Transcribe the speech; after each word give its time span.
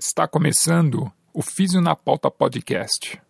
Está 0.00 0.28
começando 0.28 1.10
o 1.34 1.42
Físio 1.42 1.80
na 1.80 1.96
Pauta 1.96 2.30
Podcast. 2.30 3.20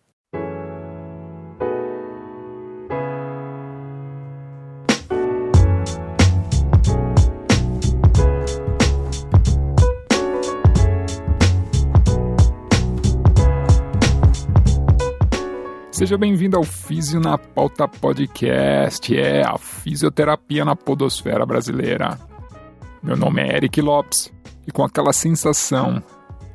Seja 15.91 16.19
bem-vindo 16.19 16.55
ao 16.55 16.63
Físio 16.63 17.19
na 17.19 17.35
Pauta 17.35 17.87
Podcast, 17.87 19.17
é 19.17 19.41
a 19.43 19.57
fisioterapia 19.57 20.63
na 20.63 20.75
podosfera 20.75 21.47
brasileira. 21.47 22.19
Meu 23.01 23.17
nome 23.17 23.41
é 23.41 23.57
Eric 23.57 23.81
Lopes 23.81 24.31
e 24.67 24.71
com 24.71 24.83
aquela 24.83 25.11
sensação 25.11 26.03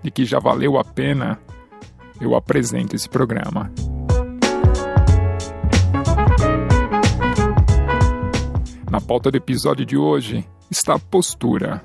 de 0.05 0.11
que 0.11 0.27
já 0.27 0.39
valeu 0.39 0.79
a 0.79 0.85
pena, 0.85 1.41
eu 2.21 2.37
apresento 2.37 2.95
esse 2.95 3.09
programa. 3.09 3.73
Na 8.91 9.01
pauta 9.01 9.31
do 9.31 9.39
episódio 9.39 9.87
de 9.87 9.97
hoje 9.97 10.47
está 10.71 10.97
a 10.97 10.99
postura. 10.99 11.83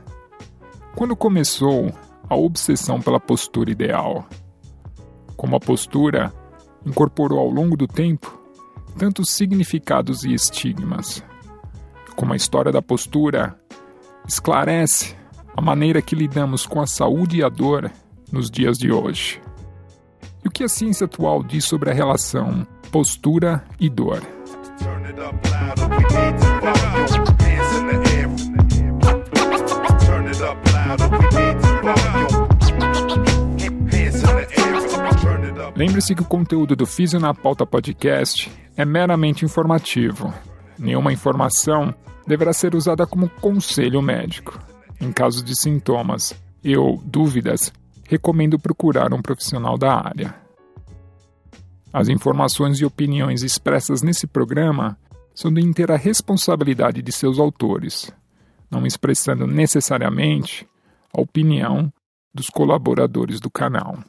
Quando 0.95 1.15
começou 1.15 1.93
a 2.29 2.35
obsessão 2.35 3.01
pela 3.01 3.21
postura 3.21 3.71
ideal? 3.71 4.27
Como 5.37 5.55
a 5.55 5.59
postura 5.59 6.33
incorporou 6.85 7.39
ao 7.39 7.49
longo 7.49 7.77
do 7.77 7.87
tempo 7.87 8.37
tantos 8.97 9.29
significados 9.29 10.25
e 10.25 10.33
estigmas. 10.33 11.23
Como 12.17 12.33
a 12.33 12.35
história 12.35 12.69
da 12.69 12.81
postura 12.81 13.57
esclarece 14.27 15.15
a 15.55 15.61
maneira 15.61 16.01
que 16.01 16.15
lidamos 16.15 16.65
com 16.65 16.81
a 16.81 16.87
saúde 16.87 17.37
e 17.37 17.43
a 17.43 17.47
dor 17.47 17.89
nos 18.31 18.49
dias 18.49 18.77
de 18.77 18.91
hoje. 18.91 19.41
E 20.43 20.47
o 20.47 20.51
que 20.51 20.63
a 20.63 20.69
ciência 20.69 21.05
atual 21.05 21.43
diz 21.43 21.65
sobre 21.65 21.89
a 21.89 21.93
relação 21.93 22.65
postura 22.91 23.63
e 23.79 23.89
dor? 23.89 24.21
Lembre-se 35.75 36.13
que 36.13 36.21
o 36.21 36.25
conteúdo 36.25 36.75
do 36.75 36.85
Físio 36.85 37.19
na 37.19 37.33
Pauta 37.33 37.65
Podcast 37.65 38.51
é 38.75 38.83
meramente 38.83 39.45
informativo. 39.45 40.33
Nenhuma 40.77 41.13
informação 41.13 41.93
deverá 42.27 42.53
ser 42.53 42.75
usada 42.75 43.05
como 43.05 43.29
conselho 43.29 44.01
médico. 44.01 44.59
Em 44.99 45.11
caso 45.11 45.43
de 45.43 45.55
sintomas 45.59 46.33
e 46.63 46.75
ou 46.75 47.01
dúvidas, 47.05 47.71
recomendo 48.09 48.57
procurar 48.57 49.13
um 49.13 49.21
profissional 49.21 49.77
da 49.77 49.93
área. 49.93 50.33
As 51.93 52.09
informações 52.09 52.79
e 52.79 52.85
opiniões 52.85 53.43
expressas 53.43 54.01
nesse 54.01 54.25
programa 54.25 54.97
são 55.33 55.53
de 55.53 55.61
inteira 55.61 55.95
responsabilidade 55.95 57.03
de 57.03 57.11
seus 57.11 57.37
autores, 57.37 58.11
não 58.69 58.83
expressando 58.83 59.45
necessariamente 59.45 60.67
a 61.15 61.21
opinião 61.21 61.93
dos 62.33 62.49
colaboradores 62.49 63.39
do 63.39 63.49
canal. 63.49 63.99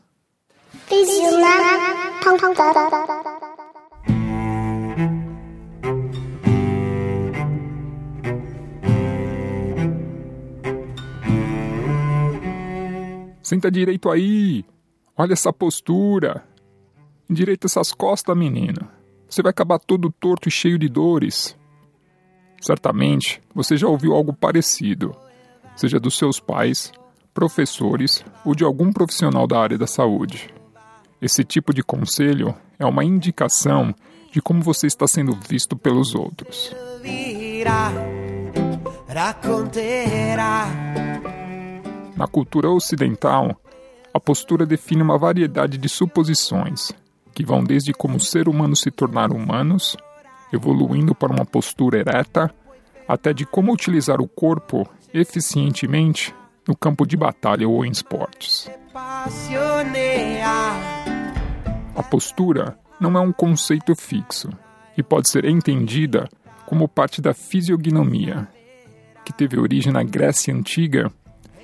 Senta 13.51 13.69
direito 13.69 14.09
aí. 14.09 14.65
Olha 15.17 15.33
essa 15.33 15.53
postura. 15.53 16.45
Endireita 17.29 17.67
essas 17.67 17.93
costas, 17.93 18.39
menino. 18.39 18.89
Você 19.29 19.43
vai 19.43 19.51
acabar 19.51 19.81
todo 19.81 20.09
torto 20.09 20.47
e 20.47 20.53
cheio 20.53 20.79
de 20.79 20.89
dores. 20.89 21.59
Certamente 22.61 23.43
você 23.53 23.77
já 23.77 23.89
ouviu 23.89 24.15
algo 24.15 24.33
parecido, 24.33 25.17
seja 25.75 25.99
dos 25.99 26.17
seus 26.17 26.39
pais, 26.39 26.93
professores 27.35 28.25
ou 28.45 28.55
de 28.55 28.63
algum 28.63 28.93
profissional 28.93 29.49
da 29.49 29.59
área 29.59 29.77
da 29.77 29.87
saúde. 29.89 30.55
Esse 31.21 31.43
tipo 31.43 31.75
de 31.75 31.83
conselho 31.83 32.55
é 32.79 32.87
uma 32.87 33.03
indicação 33.03 33.93
de 34.31 34.41
como 34.41 34.63
você 34.63 34.87
está 34.87 35.09
sendo 35.09 35.35
visto 35.35 35.77
pelos 35.77 36.15
outros. 36.15 36.73
Na 42.21 42.27
cultura 42.27 42.69
ocidental, 42.69 43.59
a 44.13 44.21
postura 44.21 44.67
define 44.67 45.01
uma 45.01 45.17
variedade 45.17 45.79
de 45.79 45.89
suposições, 45.89 46.93
que 47.33 47.43
vão 47.47 47.65
desde 47.65 47.95
como 47.95 48.19
o 48.19 48.21
ser 48.21 48.47
humano 48.47 48.77
se 48.77 48.91
tornar 48.91 49.33
humanos, 49.33 49.97
evoluindo 50.53 51.15
para 51.15 51.33
uma 51.33 51.47
postura 51.47 51.99
ereta, 51.99 52.55
até 53.09 53.33
de 53.33 53.47
como 53.47 53.73
utilizar 53.73 54.21
o 54.21 54.29
corpo 54.29 54.87
eficientemente 55.15 56.35
no 56.69 56.77
campo 56.77 57.07
de 57.07 57.17
batalha 57.17 57.67
ou 57.67 57.87
em 57.87 57.91
esportes. 57.91 58.71
A 61.97 62.03
postura 62.03 62.79
não 63.01 63.17
é 63.17 63.21
um 63.23 63.33
conceito 63.33 63.97
fixo 63.97 64.51
e 64.95 65.03
pode 65.03 65.31
ser 65.31 65.47
entendida 65.47 66.29
como 66.67 66.87
parte 66.87 67.23
da 67.23 67.33
fisiognomia, 67.33 68.47
que 69.25 69.33
teve 69.33 69.59
origem 69.59 69.91
na 69.91 70.03
Grécia 70.03 70.55
Antiga 70.55 71.11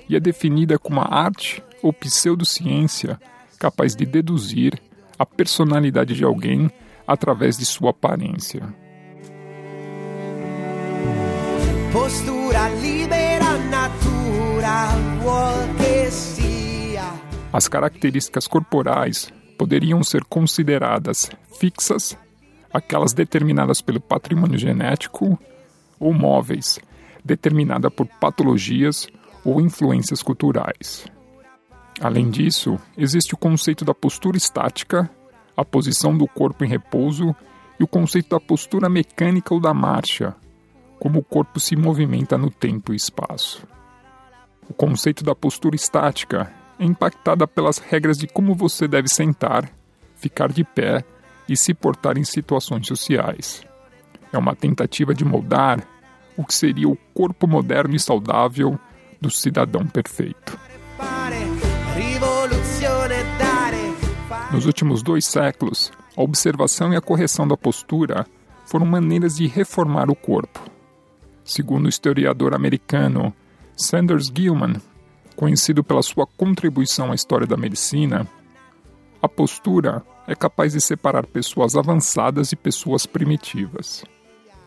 e 0.09 0.15
é 0.15 0.19
definida 0.19 0.77
como 0.79 1.01
a 1.01 1.05
arte 1.05 1.63
ou 1.81 1.91
pseudociência 1.93 3.19
capaz 3.59 3.95
de 3.95 4.05
deduzir 4.05 4.79
a 5.17 5.25
personalidade 5.25 6.13
de 6.13 6.23
alguém 6.23 6.71
através 7.07 7.57
de 7.57 7.65
sua 7.65 7.91
aparência. 7.91 8.61
Postura 11.91 12.69
libera 12.69 13.47
As 17.57 17.67
características 17.67 18.45
corporais 18.45 19.33
poderiam 19.57 20.03
ser 20.03 20.23
consideradas 20.25 21.31
fixas, 21.59 22.15
aquelas 22.71 23.13
determinadas 23.13 23.81
pelo 23.81 23.99
patrimônio 23.99 24.59
genético, 24.59 25.39
ou 25.99 26.13
móveis, 26.13 26.77
determinada 27.25 27.89
por 27.89 28.05
patologias 28.05 29.07
ou 29.43 29.61
influências 29.61 30.21
culturais. 30.21 31.05
Além 31.99 32.29
disso, 32.29 32.77
existe 32.97 33.33
o 33.33 33.37
conceito 33.37 33.83
da 33.83 33.93
postura 33.93 34.37
estática, 34.37 35.09
a 35.55 35.65
posição 35.65 36.15
do 36.15 36.27
corpo 36.27 36.63
em 36.63 36.67
repouso 36.67 37.35
e 37.79 37.83
o 37.83 37.87
conceito 37.87 38.29
da 38.29 38.39
postura 38.39 38.89
mecânica 38.89 39.53
ou 39.53 39.59
da 39.59 39.73
marcha, 39.73 40.35
como 40.99 41.19
o 41.19 41.23
corpo 41.23 41.59
se 41.59 41.75
movimenta 41.75 42.37
no 42.37 42.51
tempo 42.51 42.93
e 42.93 42.95
espaço. 42.95 43.65
O 44.69 44.73
conceito 44.73 45.23
da 45.23 45.33
postura 45.33 45.75
estática 45.75 46.53
é 46.77 46.85
impactada 46.85 47.47
pelas 47.47 47.77
regras 47.79 48.17
de 48.17 48.27
como 48.27 48.53
você 48.53 48.87
deve 48.87 49.07
sentar, 49.07 49.69
ficar 50.15 50.51
de 50.51 50.63
pé 50.63 51.03
e 51.49 51.55
se 51.55 51.73
portar 51.73 52.17
em 52.17 52.23
situações 52.23 52.85
sociais. 52.85 53.63
É 54.31 54.37
uma 54.37 54.55
tentativa 54.55 55.13
de 55.13 55.23
moldar 55.23 55.81
o 56.35 56.45
que 56.45 56.53
seria 56.53 56.87
o 56.87 56.97
corpo 57.13 57.47
moderno 57.47 57.95
e 57.95 57.99
saudável 57.99 58.79
do 59.19 59.29
cidadão 59.29 59.85
perfeito. 59.85 60.57
Nos 64.51 64.65
últimos 64.65 65.03
dois 65.03 65.25
séculos, 65.25 65.91
a 66.15 66.21
observação 66.21 66.93
e 66.93 66.95
a 66.95 67.01
correção 67.01 67.47
da 67.47 67.57
postura 67.57 68.25
foram 68.65 68.85
maneiras 68.85 69.35
de 69.35 69.47
reformar 69.47 70.09
o 70.09 70.15
corpo. 70.15 70.59
Segundo 71.43 71.85
o 71.85 71.89
historiador 71.89 72.53
americano 72.53 73.33
Sanders 73.75 74.31
Gilman, 74.33 74.81
conhecido 75.35 75.83
pela 75.83 76.01
sua 76.01 76.25
contribuição 76.25 77.11
à 77.11 77.15
história 77.15 77.45
da 77.45 77.55
medicina, 77.55 78.27
a 79.21 79.29
postura 79.29 80.03
é 80.27 80.35
capaz 80.35 80.73
de 80.73 80.81
separar 80.81 81.25
pessoas 81.25 81.75
avançadas 81.75 82.51
e 82.51 82.55
pessoas 82.55 83.05
primitivas, 83.05 84.03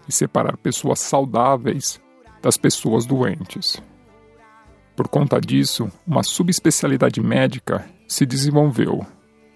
e 0.09 0.13
separar 0.13 0.57
pessoas 0.57 1.01
saudáveis 1.01 2.01
das 2.41 2.57
pessoas 2.57 3.05
doentes. 3.05 3.83
Por 5.01 5.09
conta 5.09 5.41
disso, 5.41 5.91
uma 6.07 6.23
subespecialidade 6.23 7.23
médica 7.23 7.89
se 8.07 8.27
desenvolveu, 8.27 9.01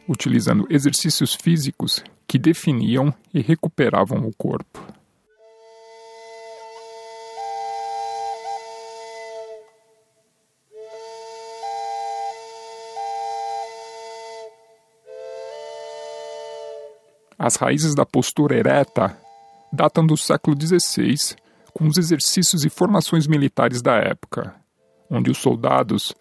utilizando 0.08 0.66
exercícios 0.70 1.34
físicos 1.34 2.02
que 2.26 2.38
definiam 2.38 3.12
e 3.32 3.42
recuperavam 3.42 4.26
o 4.26 4.32
corpo. 4.32 4.82
As 17.38 17.56
raízes 17.56 17.94
da 17.94 18.06
postura 18.06 18.56
ereta 18.56 19.14
datam 19.70 20.06
do 20.06 20.16
século 20.16 20.56
XVI, 20.58 21.36
com 21.74 21.86
os 21.86 21.98
exercícios 21.98 22.64
e 22.64 22.70
formações 22.70 23.26
militares 23.26 23.82
da 23.82 23.96
época, 23.96 24.63
onde 25.10 25.30
os 25.30 25.38
soldados 25.38 26.14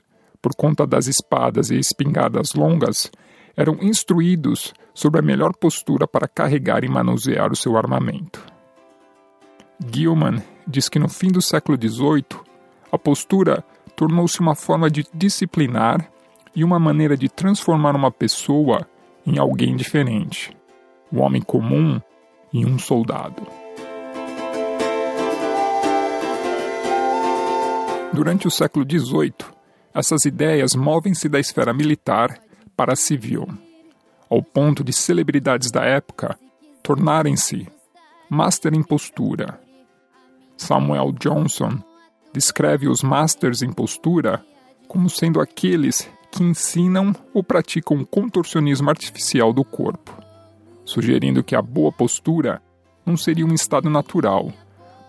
por 0.44 0.54
conta 0.54 0.86
das 0.86 1.08
espadas 1.08 1.72
e 1.72 1.80
espingardas 1.80 2.54
longas, 2.54 3.10
eram 3.56 3.78
instruídos 3.82 4.74
sobre 4.94 5.22
a 5.22 5.24
melhor 5.24 5.56
postura 5.56 6.06
para 6.06 6.28
carregar 6.28 6.84
e 6.84 6.90
manusear 6.90 7.50
o 7.50 7.56
seu 7.56 7.78
armamento. 7.78 8.46
Gilman 9.90 10.44
diz 10.68 10.90
que 10.90 11.00
no 11.00 11.08
fim 11.08 11.30
do 11.30 11.42
século 11.42 11.78
XVIII, 11.82 12.26
a 12.92 12.98
postura 13.00 13.64
tornou-se 13.96 14.42
uma 14.42 14.54
forma 14.54 14.90
de 14.90 15.06
disciplinar 15.14 16.12
e 16.54 16.62
uma 16.62 16.78
maneira 16.78 17.16
de 17.16 17.30
transformar 17.30 17.96
uma 17.96 18.12
pessoa 18.12 18.86
em 19.26 19.40
alguém 19.40 19.78
diferente, 19.78 20.56
o 21.10 21.22
homem 21.22 21.42
comum 21.42 22.02
em 22.54 22.66
um 22.66 22.78
soldado. 22.78 23.63
Durante 28.14 28.48
o 28.48 28.52
século 28.52 28.86
XVIII, 28.88 29.34
essas 29.92 30.24
ideias 30.26 30.76
movem-se 30.76 31.28
da 31.28 31.40
esfera 31.40 31.74
militar 31.74 32.40
para 32.78 32.94
a 32.94 32.96
civil, 32.96 33.48
ao 34.30 34.44
ponto 34.44 34.84
de 34.84 34.94
celebridades 34.94 35.72
da 35.72 35.84
época 35.84 36.38
tornarem-se 36.84 37.68
master 38.30 38.76
em 38.76 38.84
postura. 38.84 39.60
Samuel 40.56 41.12
Johnson 41.14 41.80
descreve 42.32 42.88
os 42.88 43.02
masters 43.02 43.64
em 43.64 43.72
postura 43.72 44.46
como 44.88 45.10
sendo 45.10 45.42
aqueles 45.42 46.08
que 46.32 46.44
ensinam 46.44 47.16
ou 47.34 47.44
praticam 47.44 47.98
o 47.98 48.06
contorcionismo 48.06 48.92
artificial 48.92 49.52
do 49.52 49.64
corpo, 49.64 50.16
sugerindo 50.86 51.44
que 51.44 51.56
a 51.56 51.62
boa 51.64 51.92
postura 51.92 52.62
não 53.04 53.18
seria 53.18 53.46
um 53.46 53.54
estado 53.56 53.90
natural, 53.90 54.54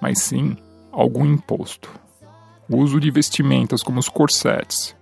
mas 0.01 0.21
sim 0.23 0.57
algo 0.91 1.25
imposto. 1.25 2.04
O 2.71 2.79
uso 2.79 2.99
de 2.99 3.11
vestimentas 3.11 3.83
como 3.83 4.01
os 4.01 4.09
corsetes 4.09 4.97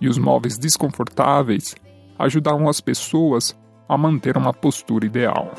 e 0.00 0.08
os 0.08 0.18
móveis 0.18 0.58
desconfortáveis 0.58 1.74
ajudavam 2.18 2.68
as 2.68 2.80
pessoas 2.80 3.56
a 3.88 3.96
manter 3.96 4.36
uma 4.36 4.52
postura 4.52 5.06
ideal. 5.06 5.50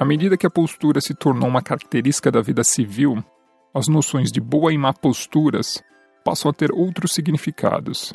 À 0.00 0.04
medida 0.04 0.36
que 0.36 0.46
a 0.46 0.50
postura 0.50 1.00
se 1.00 1.14
tornou 1.14 1.48
uma 1.48 1.62
característica 1.62 2.30
da 2.30 2.40
vida 2.40 2.64
civil, 2.64 3.22
as 3.74 3.86
noções 3.86 4.30
de 4.32 4.40
boa 4.40 4.72
e 4.72 4.78
má 4.78 4.92
posturas 4.92 5.82
passam 6.24 6.50
a 6.50 6.54
ter 6.54 6.72
outros 6.72 7.12
significados. 7.12 8.12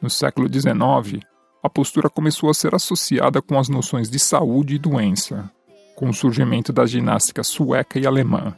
No 0.00 0.10
século 0.10 0.48
XIX, 0.52 1.24
a 1.62 1.70
postura 1.70 2.10
começou 2.10 2.50
a 2.50 2.54
ser 2.54 2.74
associada 2.74 3.40
com 3.40 3.58
as 3.58 3.68
noções 3.68 4.10
de 4.10 4.18
saúde 4.18 4.74
e 4.74 4.78
doença, 4.78 5.50
com 5.94 6.08
o 6.08 6.14
surgimento 6.14 6.72
da 6.72 6.86
ginástica 6.86 7.42
sueca 7.42 7.98
e 7.98 8.06
alemã, 8.06 8.54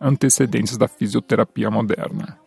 antecedentes 0.00 0.76
da 0.76 0.88
fisioterapia 0.88 1.70
moderna. 1.70 2.38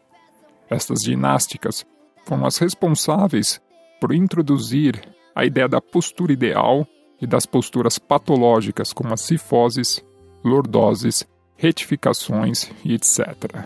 Estas 0.70 1.02
ginásticas 1.02 1.86
foram 2.26 2.46
as 2.46 2.58
responsáveis 2.58 3.62
por 4.00 4.14
introduzir 4.14 5.02
a 5.34 5.46
ideia 5.46 5.68
da 5.68 5.82
postura 5.82 6.34
ideal 6.34 6.86
e 7.22 7.26
das 7.26 7.46
posturas 7.46 7.98
patológicas 7.98 8.94
como 8.94 9.14
as 9.14 9.22
cifoses, 9.22 10.04
lordoses 10.44 11.28
retificações 11.56 12.70
e 12.86 12.94
etc. 12.94 13.66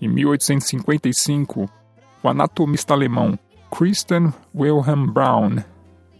Em 0.00 0.08
1855, 0.08 1.68
o 2.22 2.28
anatomista 2.28 2.94
alemão 2.94 3.38
Christian 3.70 4.32
Wilhelm 4.54 5.06
Braun 5.06 5.56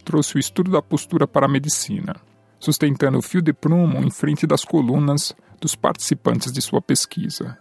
trouxe 0.05 0.35
o 0.35 0.39
estudo 0.39 0.71
da 0.71 0.81
postura 0.81 1.27
para 1.27 1.45
a 1.45 1.49
medicina, 1.49 2.15
sustentando 2.59 3.17
o 3.17 3.21
fio 3.21 3.41
de 3.41 3.53
prumo 3.53 4.03
em 4.03 4.11
frente 4.11 4.45
das 4.45 4.63
colunas 4.63 5.33
dos 5.59 5.75
participantes 5.75 6.51
de 6.51 6.61
sua 6.61 6.81
pesquisa. 6.81 7.57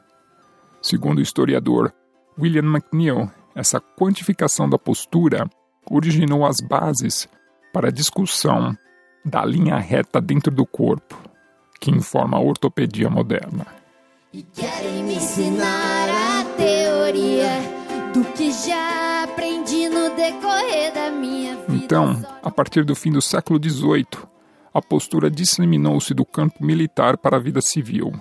Segundo 0.82 1.18
o 1.18 1.22
historiador 1.22 1.92
William 2.38 2.64
McNeill, 2.64 3.30
essa 3.54 3.80
quantificação 3.80 4.68
da 4.68 4.78
postura 4.78 5.48
originou 5.90 6.44
as 6.46 6.60
bases 6.60 7.28
para 7.72 7.88
a 7.88 7.92
discussão 7.92 8.76
da 9.24 9.44
linha 9.44 9.76
reta 9.76 10.20
dentro 10.20 10.52
do 10.52 10.64
corpo, 10.64 11.20
que 11.80 11.90
informa 11.90 12.36
a 12.36 12.40
ortopedia 12.40 13.10
moderna. 13.10 13.66
E 14.32 14.42
querem 14.42 15.04
me 15.04 15.14
ensinar 15.14 16.08
a 16.08 16.44
teoria 16.56 17.48
do 18.12 18.24
que 18.32 18.52
já 18.52 19.24
aprendi 19.24 19.88
no 19.88 20.14
decorrer 20.14 20.92
da 20.92 21.10
minha 21.10 21.56
vida. 21.56 21.84
Então, 21.84 22.24
a 22.42 22.50
partir 22.50 22.84
do 22.84 22.94
fim 22.94 23.10
do 23.10 23.22
século 23.22 23.58
XVIII, 23.62 24.06
a 24.78 24.82
postura 24.82 25.28
disseminou-se 25.28 26.14
do 26.14 26.24
campo 26.24 26.64
militar 26.64 27.18
para 27.18 27.36
a 27.36 27.40
vida 27.40 27.60
civil, 27.60 28.12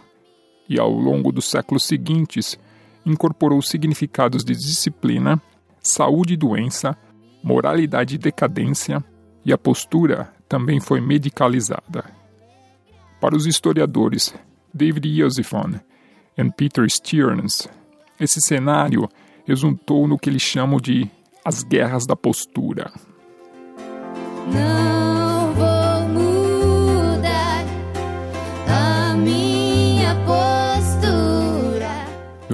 e 0.67 0.79
ao 0.79 0.91
longo 0.91 1.31
dos 1.31 1.49
séculos 1.49 1.83
seguintes 1.83 2.59
incorporou 3.05 3.61
significados 3.61 4.43
de 4.43 4.53
disciplina, 4.53 5.41
saúde 5.81 6.33
e 6.33 6.37
doença, 6.37 6.97
moralidade 7.43 8.15
e 8.15 8.17
decadência, 8.17 9.03
e 9.45 9.53
a 9.53 9.57
postura 9.57 10.33
também 10.49 10.79
foi 10.79 10.99
medicalizada. 10.99 12.03
Para 13.21 13.35
os 13.35 13.45
historiadores 13.45 14.33
David 14.73 15.07
Yosifon 15.07 15.79
e 16.37 16.51
Peter 16.51 16.89
Stearns, 16.89 17.67
esse 18.19 18.41
cenário 18.41 19.07
resultou 19.45 20.07
no 20.07 20.17
que 20.17 20.29
eles 20.29 20.41
chamam 20.41 20.79
de 20.79 21.09
as 21.45 21.63
guerras 21.63 22.05
da 22.05 22.15
postura. 22.15 22.91
Não 24.51 24.96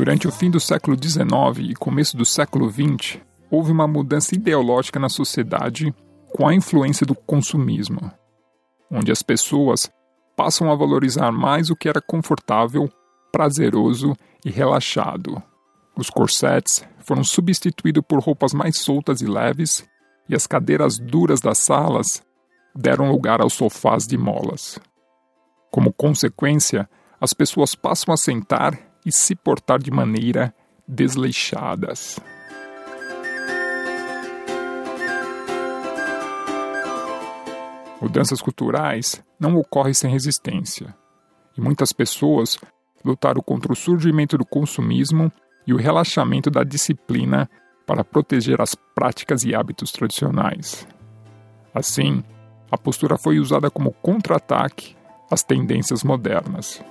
Durante 0.03 0.27
o 0.27 0.31
fim 0.33 0.51
do 0.51 0.59
século 0.59 0.97
XIX 1.01 1.69
e 1.69 1.73
começo 1.73 2.17
do 2.17 2.25
século 2.25 2.69
XX, 2.69 3.21
houve 3.49 3.71
uma 3.71 3.87
mudança 3.87 4.35
ideológica 4.35 4.99
na 4.99 5.07
sociedade 5.07 5.95
com 6.35 6.45
a 6.45 6.53
influência 6.53 7.05
do 7.05 7.15
consumismo, 7.15 8.11
onde 8.91 9.13
as 9.13 9.23
pessoas 9.23 9.89
passam 10.35 10.69
a 10.69 10.75
valorizar 10.75 11.31
mais 11.31 11.69
o 11.69 11.75
que 11.77 11.87
era 11.87 12.01
confortável, 12.01 12.89
prazeroso 13.31 14.13
e 14.43 14.49
relaxado. 14.49 15.41
Os 15.97 16.09
corsets 16.09 16.85
foram 16.99 17.23
substituídos 17.23 18.03
por 18.05 18.19
roupas 18.19 18.53
mais 18.53 18.79
soltas 18.79 19.21
e 19.21 19.25
leves, 19.25 19.87
e 20.27 20.35
as 20.35 20.45
cadeiras 20.45 20.99
duras 20.99 21.39
das 21.39 21.59
salas 21.59 22.21
deram 22.75 23.09
lugar 23.09 23.39
aos 23.39 23.53
sofás 23.53 24.05
de 24.05 24.17
molas. 24.17 24.77
Como 25.71 25.93
consequência, 25.93 26.89
as 27.21 27.33
pessoas 27.33 27.73
passam 27.73 28.13
a 28.13 28.17
sentar 28.17 28.91
e 29.05 29.11
se 29.11 29.35
portar 29.35 29.79
de 29.79 29.91
maneira 29.91 30.53
desleixadas. 30.87 32.19
Mudanças 38.01 38.41
culturais 38.41 39.23
não 39.39 39.55
ocorrem 39.55 39.93
sem 39.93 40.11
resistência, 40.11 40.93
e 41.57 41.61
muitas 41.61 41.93
pessoas 41.93 42.57
lutaram 43.03 43.41
contra 43.41 43.71
o 43.71 43.75
surgimento 43.75 44.37
do 44.37 44.45
consumismo 44.45 45.31
e 45.65 45.73
o 45.73 45.77
relaxamento 45.77 46.49
da 46.49 46.63
disciplina 46.63 47.49
para 47.85 48.03
proteger 48.03 48.61
as 48.61 48.75
práticas 48.75 49.43
e 49.43 49.55
hábitos 49.55 49.91
tradicionais. 49.91 50.87
Assim, 51.73 52.23
a 52.69 52.77
postura 52.77 53.17
foi 53.17 53.39
usada 53.39 53.69
como 53.69 53.93
contra-ataque 53.93 54.95
às 55.29 55.43
tendências 55.43 56.03
modernas. 56.03 56.83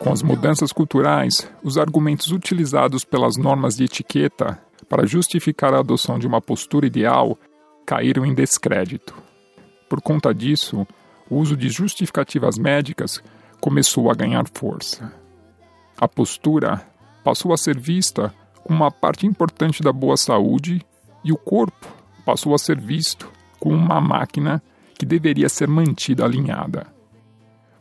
Com 0.00 0.14
as 0.14 0.22
mudanças 0.22 0.72
culturais, 0.72 1.46
os 1.62 1.76
argumentos 1.76 2.32
utilizados 2.32 3.04
pelas 3.04 3.36
normas 3.36 3.76
de 3.76 3.84
etiqueta 3.84 4.58
para 4.88 5.06
justificar 5.06 5.74
a 5.74 5.80
adoção 5.80 6.18
de 6.18 6.26
uma 6.26 6.40
postura 6.40 6.86
ideal 6.86 7.38
caíram 7.84 8.24
em 8.24 8.34
descrédito. 8.34 9.14
Por 9.90 10.00
conta 10.00 10.32
disso, 10.32 10.86
o 11.28 11.36
uso 11.36 11.54
de 11.54 11.68
justificativas 11.68 12.56
médicas 12.56 13.22
começou 13.60 14.10
a 14.10 14.14
ganhar 14.14 14.46
força. 14.54 15.12
A 15.98 16.08
postura 16.08 16.82
passou 17.22 17.52
a 17.52 17.58
ser 17.58 17.78
vista 17.78 18.34
como 18.64 18.78
uma 18.78 18.90
parte 18.90 19.26
importante 19.26 19.82
da 19.82 19.92
boa 19.92 20.16
saúde 20.16 20.80
e 21.22 21.30
o 21.30 21.36
corpo 21.36 21.86
passou 22.24 22.54
a 22.54 22.58
ser 22.58 22.80
visto 22.80 23.30
como 23.58 23.76
uma 23.76 24.00
máquina 24.00 24.62
que 24.98 25.04
deveria 25.04 25.50
ser 25.50 25.68
mantida 25.68 26.24
alinhada. 26.24 26.86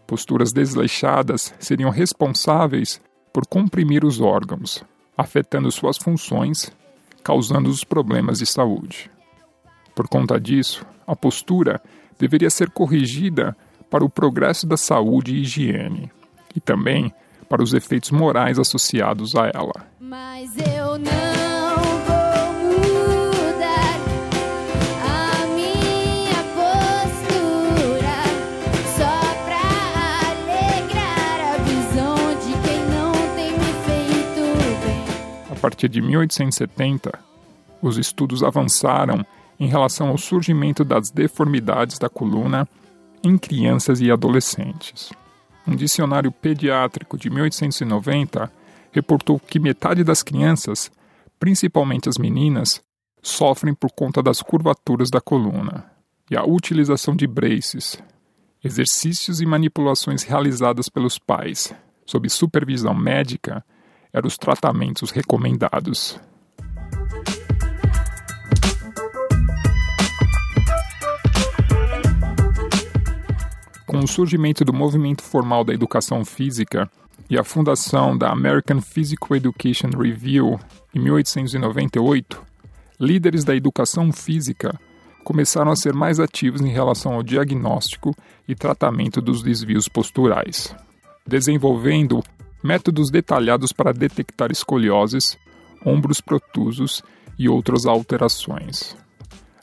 Posturas 0.10 0.52
desleixadas 0.52 1.54
seriam 1.60 1.92
responsáveis 1.92 3.00
por 3.32 3.46
comprimir 3.46 4.04
os 4.04 4.20
órgãos, 4.20 4.84
afetando 5.16 5.72
suas 5.72 6.00
funções, 6.00 6.72
causando 7.24 7.70
os 7.70 7.84
problemas 7.84 8.40
de 8.40 8.48
saúde. 8.48 9.12
Por 9.94 10.08
conta 10.08 10.40
disso, 10.40 10.84
a 11.06 11.16
postura 11.16 11.80
deveria 12.18 12.50
ser 12.50 12.72
corrigida 12.72 13.56
para 13.88 14.04
o 14.04 14.10
progresso 14.10 14.66
da 14.66 14.78
saúde 14.78 15.36
e 15.36 15.42
higiene, 15.42 16.12
e 16.56 16.60
também 16.60 17.14
para 17.48 17.62
os 17.62 17.76
efeitos 17.76 18.10
morais 18.10 18.58
associados 18.58 19.36
a 19.36 19.52
ela. 19.54 19.88
Partir 35.70 35.88
de 35.88 36.02
1870, 36.02 37.12
os 37.80 38.00
estudos 38.00 38.42
avançaram 38.42 39.24
em 39.60 39.68
relação 39.68 40.10
ao 40.10 40.18
surgimento 40.18 40.84
das 40.84 41.12
deformidades 41.12 42.00
da 42.00 42.10
coluna 42.10 42.68
em 43.24 43.38
crianças 43.38 44.02
e 44.02 44.10
adolescentes. 44.10 45.14
Um 45.68 45.76
dicionário 45.76 46.32
pediátrico 46.32 47.20
de 47.20 47.30
1890 47.30 48.52
reportou 48.92 49.40
que 49.40 49.60
metade 49.60 50.04
das 50.04 50.24
crianças, 50.24 50.92
principalmente 51.40 52.10
as 52.10 52.18
meninas, 52.18 52.82
sofrem 53.22 53.76
por 53.76 53.92
conta 53.92 54.24
das 54.24 54.42
curvaturas 54.42 55.12
da 55.12 55.22
coluna. 55.22 55.86
E 56.32 56.36
a 56.36 56.44
utilização 56.44 57.16
de 57.16 57.28
braces, 57.28 58.02
exercícios 58.64 59.40
e 59.40 59.46
manipulações 59.46 60.24
realizadas 60.24 60.90
pelos 60.90 61.20
pais, 61.20 61.72
sob 62.08 62.28
supervisão 62.28 62.96
médica, 62.96 63.64
eram 64.14 64.28
os 64.28 64.38
tratamentos 64.38 65.12
recomendados. 65.12 66.20
Com 73.86 74.00
o 74.00 74.08
surgimento 74.08 74.64
do 74.64 74.74
movimento 74.74 75.24
formal 75.24 75.64
da 75.64 75.74
educação 75.74 76.24
física 76.24 76.90
e 77.30 77.38
a 77.38 77.44
fundação 77.44 78.18
da 78.18 78.32
American 78.32 78.82
Physical 78.82 79.38
Education 79.38 79.90
Review 79.98 80.60
em 80.94 81.00
1898, 81.00 82.42
líderes 83.00 83.44
da 83.44 83.56
educação 83.56 84.12
física 84.12 84.80
começaram 85.24 85.72
a 85.72 85.76
ser 85.76 85.94
mais 85.94 86.20
ativos 86.20 86.62
em 86.62 86.70
relação 86.70 87.14
ao 87.14 87.24
diagnóstico 87.24 88.16
e 88.48 88.56
tratamento 88.56 89.22
dos 89.22 89.44
desvios 89.44 89.88
posturais, 89.88 90.76
desenvolvendo 91.28 92.24
métodos 92.64 93.10
detalhados 93.10 93.72
para 93.72 93.94
detectar 93.94 94.52
escolioses, 94.52 95.38
ombros 95.86 96.22
protusos 96.22 97.02
e 97.38 97.48
outras 97.48 97.86
alterações. 97.86 98.96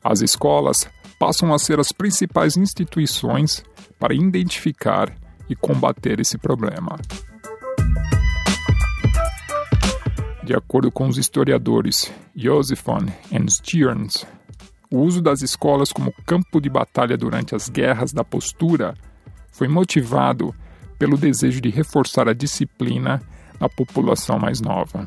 As 0.02 0.22
escolas 0.22 0.88
passam 1.18 1.52
a 1.52 1.58
ser 1.58 1.80
as 1.80 1.92
principais 1.92 2.56
instituições 2.56 3.64
para 3.98 4.14
identificar 4.14 5.12
e 5.48 5.54
combater 5.54 6.20
esse 6.20 6.38
problema. 6.38 6.98
De 10.42 10.54
acordo 10.54 10.92
com 10.92 11.08
os 11.08 11.18
historiadores 11.18 12.12
Josephon 12.34 13.06
e 13.32 13.50
Stearns, 13.50 14.24
o 14.90 14.98
uso 14.98 15.20
das 15.20 15.42
escolas 15.42 15.92
como 15.92 16.14
campo 16.24 16.60
de 16.60 16.68
batalha 16.68 17.16
durante 17.16 17.54
as 17.54 17.68
guerras 17.68 18.12
da 18.12 18.22
postura 18.22 18.94
foi 19.50 19.66
motivado 19.66 20.54
pelo 20.98 21.16
desejo 21.16 21.60
de 21.60 21.70
reforçar 21.70 22.28
a 22.28 22.32
disciplina 22.32 23.22
na 23.60 23.68
população 23.68 24.38
mais 24.38 24.60
nova. 24.60 25.06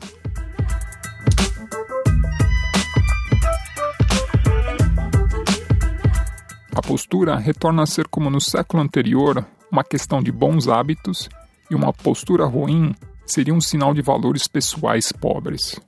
A 6.75 6.81
postura 6.81 7.35
retorna 7.37 7.83
a 7.83 7.85
ser 7.85 8.07
como 8.07 8.29
no 8.29 8.39
século 8.39 8.81
anterior, 8.81 9.45
uma 9.71 9.83
questão 9.83 10.23
de 10.23 10.31
bons 10.31 10.67
hábitos, 10.67 11.29
e 11.69 11.75
uma 11.75 11.93
postura 11.93 12.45
ruim 12.45 12.95
seria 13.25 13.53
um 13.53 13.61
sinal 13.61 13.93
de 13.93 14.01
valores 14.01 14.47
pessoais 14.47 15.11
pobres. 15.11 15.79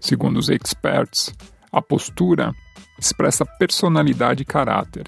Segundo 0.00 0.38
os 0.38 0.48
experts, 0.48 1.34
a 1.70 1.82
postura 1.82 2.54
expressa 2.98 3.44
personalidade 3.44 4.42
e 4.42 4.46
caráter, 4.46 5.06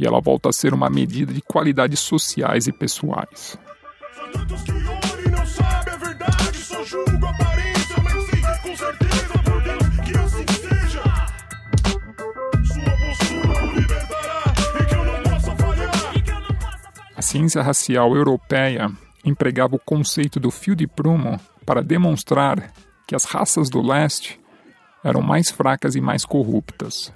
e 0.00 0.06
ela 0.06 0.20
volta 0.20 0.48
a 0.48 0.52
ser 0.52 0.72
uma 0.72 0.88
medida 0.88 1.32
de 1.32 1.42
qualidades 1.42 2.00
sociais 2.00 2.66
e 2.66 2.72
pessoais. 2.72 3.58
ciência 17.30 17.62
racial 17.62 18.16
europeia 18.16 18.90
empregava 19.24 19.76
o 19.76 19.78
conceito 19.78 20.40
do 20.40 20.50
fio 20.50 20.74
de 20.74 20.88
prumo 20.88 21.38
para 21.64 21.80
demonstrar 21.80 22.72
que 23.06 23.14
as 23.14 23.24
raças 23.24 23.70
do 23.70 23.80
leste 23.80 24.40
eram 25.04 25.22
mais 25.22 25.48
fracas 25.48 25.94
e 25.94 26.00
mais 26.00 26.24
corruptas. 26.24 27.12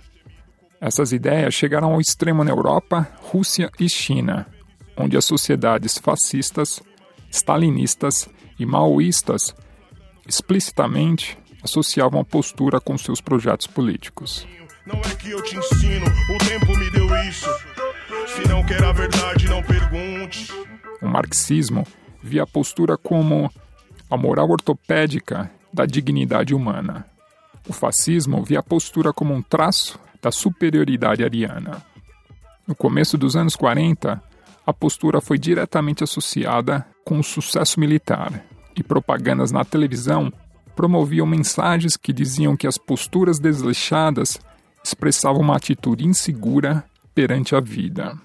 Essas 0.84 1.12
ideias 1.12 1.54
chegaram 1.54 1.94
ao 1.94 2.00
extremo 2.00 2.44
na 2.44 2.50
Europa, 2.50 3.08
Rússia 3.22 3.70
e 3.80 3.88
China, 3.88 4.46
onde 4.94 5.16
as 5.16 5.24
sociedades 5.24 5.96
fascistas, 5.96 6.82
stalinistas 7.30 8.28
e 8.58 8.66
maoístas 8.66 9.54
explicitamente 10.28 11.38
associavam 11.62 12.20
a 12.20 12.24
postura 12.24 12.82
com 12.82 12.98
seus 12.98 13.18
projetos 13.18 13.66
políticos. 13.66 14.46
Não 14.84 15.00
é 15.00 15.14
que 15.14 15.30
eu 15.30 15.42
te 15.42 15.56
ensino, 15.56 16.04
o 16.04 16.38
tempo 16.46 16.78
me 16.78 16.90
deu 16.90 17.06
isso. 17.30 17.48
Se 18.26 18.46
não 18.46 18.62
quer 18.62 18.84
a 18.84 18.92
verdade, 18.92 19.48
não 19.48 19.62
pergunte. 19.62 20.52
O 21.00 21.08
marxismo 21.08 21.86
via 22.22 22.42
a 22.42 22.46
postura 22.46 22.98
como 22.98 23.50
a 24.10 24.18
moral 24.18 24.50
ortopédica 24.50 25.50
da 25.72 25.86
dignidade 25.86 26.54
humana. 26.54 27.06
O 27.66 27.72
fascismo 27.72 28.44
via 28.44 28.58
a 28.58 28.62
postura 28.62 29.14
como 29.14 29.32
um 29.32 29.40
traço 29.40 30.03
da 30.24 30.32
superioridade 30.32 31.22
ariana. 31.22 31.84
No 32.66 32.74
começo 32.74 33.18
dos 33.18 33.36
anos 33.36 33.54
40, 33.54 34.22
a 34.66 34.72
postura 34.72 35.20
foi 35.20 35.38
diretamente 35.38 36.02
associada 36.02 36.86
com 37.04 37.18
o 37.18 37.22
sucesso 37.22 37.78
militar, 37.78 38.42
e 38.74 38.82
propagandas 38.82 39.52
na 39.52 39.66
televisão 39.66 40.32
promoviam 40.74 41.26
mensagens 41.26 41.94
que 41.94 42.10
diziam 42.10 42.56
que 42.56 42.66
as 42.66 42.78
posturas 42.78 43.38
desleixadas 43.38 44.40
expressavam 44.82 45.42
uma 45.42 45.56
atitude 45.56 46.06
insegura 46.06 46.82
perante 47.14 47.54
a 47.54 47.60
vida. 47.60 48.16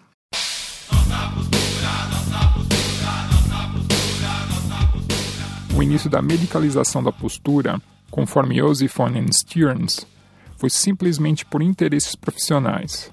O 5.75 5.83
início 5.83 6.09
da 6.09 6.21
medicalização 6.21 7.03
da 7.03 7.11
postura, 7.11 7.79
conforme 8.09 8.57
Josephon 8.57 9.09
e 9.09 9.33
Stearns, 9.33 10.07
foi 10.59 10.69
simplesmente 10.69 11.45
por 11.45 11.63
interesses 11.63 12.15
profissionais. 12.15 13.09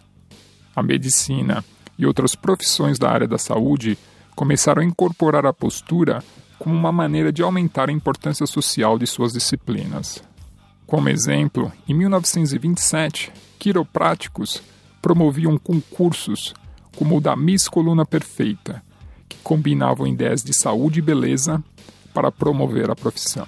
A 0.75 0.83
medicina 0.83 1.65
e 1.97 2.05
outras 2.05 2.35
profissões 2.35 2.99
da 2.99 3.09
área 3.09 3.29
da 3.29 3.39
saúde 3.39 3.97
começaram 4.35 4.83
a 4.83 4.85
incorporar 4.85 5.47
a 5.47 5.53
postura 5.53 6.23
como 6.59 6.75
uma 6.75 6.91
maneira 6.91 7.33
de 7.33 7.43
aumentar 7.43 7.89
a 7.89 7.93
importância 7.93 8.47
social 8.47 8.99
de 8.99 9.07
suas 9.07 9.33
disciplinas. 9.33 10.23
Como 10.89 11.09
exemplo, 11.09 11.73
em 11.89 11.95
1927, 11.95 13.33
quiropráticos 13.61 14.61
promoviam 15.01 15.57
concursos 15.57 16.53
como 16.97 17.17
o 17.17 17.21
da 17.21 17.37
Miss 17.37 17.69
Coluna 17.69 18.05
Perfeita, 18.05 18.83
que 19.29 19.37
combinavam 19.45 20.07
ideias 20.07 20.43
de 20.43 20.53
saúde 20.53 20.99
e 20.99 21.03
beleza 21.03 21.63
para 22.13 22.33
promover 22.33 22.91
a 22.91 22.97
profissão. 22.97 23.47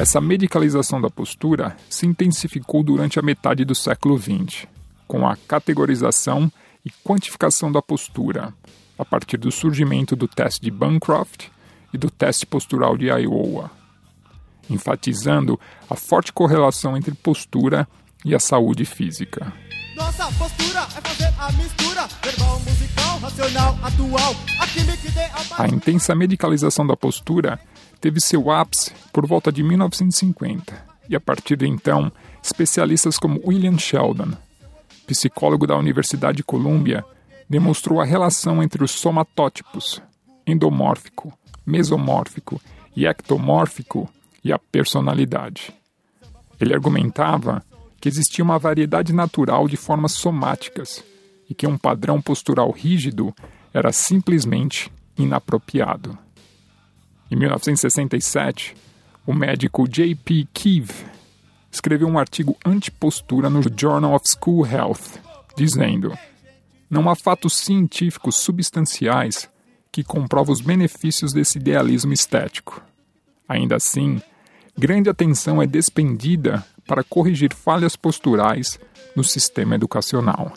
Essa 0.00 0.20
medicalização 0.20 1.00
da 1.00 1.10
postura 1.10 1.76
se 1.88 2.06
intensificou 2.06 2.82
durante 2.82 3.18
a 3.18 3.22
metade 3.22 3.64
do 3.64 3.74
século 3.74 4.18
XX, 4.18 4.66
com 5.06 5.28
a 5.28 5.36
categorização 5.36 6.50
e 6.84 6.90
quantificação 7.04 7.70
da 7.70 7.82
postura, 7.82 8.54
a 8.98 9.04
partir 9.04 9.36
do 9.36 9.52
surgimento 9.52 10.16
do 10.16 10.26
teste 10.26 10.62
de 10.62 10.70
Bancroft 10.70 11.48
e 11.92 11.98
do 11.98 12.10
teste 12.10 12.46
postural 12.46 12.96
de 12.96 13.08
Iowa 13.08 13.70
enfatizando 14.70 15.58
a 15.88 15.96
forte 15.96 16.32
correlação 16.32 16.96
entre 16.96 17.12
postura 17.14 17.86
e 18.24 18.34
a 18.34 18.38
saúde 18.38 18.84
física. 18.84 19.52
Nossa 19.96 20.26
postura 20.32 20.80
é 20.80 21.00
fazer 21.00 21.34
a 21.38 21.52
mistura 21.52 22.06
verbal, 22.22 22.60
musical, 22.60 23.18
racional, 23.18 23.78
atual. 23.82 24.34
A, 25.58 25.64
a 25.64 25.68
intensa 25.68 26.14
medicalização 26.14 26.86
da 26.86 26.96
postura 26.96 27.58
teve 28.00 28.20
seu 28.20 28.50
ápice 28.50 28.92
por 29.12 29.26
volta 29.26 29.52
de 29.52 29.62
1950, 29.62 30.86
e 31.08 31.16
a 31.16 31.20
partir 31.20 31.56
de 31.56 31.66
então, 31.66 32.10
especialistas 32.42 33.18
como 33.18 33.40
William 33.44 33.76
Sheldon, 33.78 34.32
psicólogo 35.06 35.66
da 35.66 35.76
Universidade 35.76 36.38
de 36.38 36.44
Columbia, 36.44 37.04
demonstrou 37.48 38.00
a 38.00 38.04
relação 38.04 38.62
entre 38.62 38.82
os 38.84 38.92
somatótipos 38.92 40.00
endomórfico, 40.46 41.32
mesomórfico 41.66 42.60
e 42.96 43.06
ectomórfico 43.06 44.08
e 44.42 44.52
a 44.52 44.58
personalidade. 44.58 45.72
Ele 46.60 46.74
argumentava 46.74 47.62
que 48.00 48.08
existia 48.08 48.44
uma 48.44 48.58
variedade 48.58 49.12
natural 49.12 49.68
de 49.68 49.76
formas 49.76 50.12
somáticas 50.12 51.04
e 51.48 51.54
que 51.54 51.66
um 51.66 51.76
padrão 51.76 52.20
postural 52.20 52.70
rígido 52.70 53.34
era 53.72 53.92
simplesmente 53.92 54.90
inapropriado. 55.18 56.16
Em 57.30 57.36
1967, 57.36 58.74
o 59.24 59.32
médico 59.32 59.86
J.P. 59.86 60.48
Keefe 60.52 61.04
escreveu 61.70 62.08
um 62.08 62.18
artigo 62.18 62.56
anti-postura 62.66 63.48
no 63.48 63.62
Journal 63.62 64.14
of 64.14 64.24
School 64.28 64.66
Health, 64.66 65.20
dizendo: 65.56 66.12
Não 66.90 67.08
há 67.08 67.14
fatos 67.14 67.56
científicos 67.56 68.36
substanciais 68.36 69.48
que 69.92 70.02
comprova 70.02 70.50
os 70.50 70.60
benefícios 70.60 71.32
desse 71.32 71.58
idealismo 71.58 72.12
estético. 72.12 72.82
Ainda 73.48 73.76
assim, 73.76 74.20
grande 74.76 75.08
atenção 75.08 75.62
é 75.62 75.66
despendida 75.66 76.64
para 76.84 77.04
corrigir 77.04 77.54
falhas 77.54 77.94
posturais 77.94 78.78
no 79.14 79.22
sistema 79.22 79.76
educacional. 79.76 80.52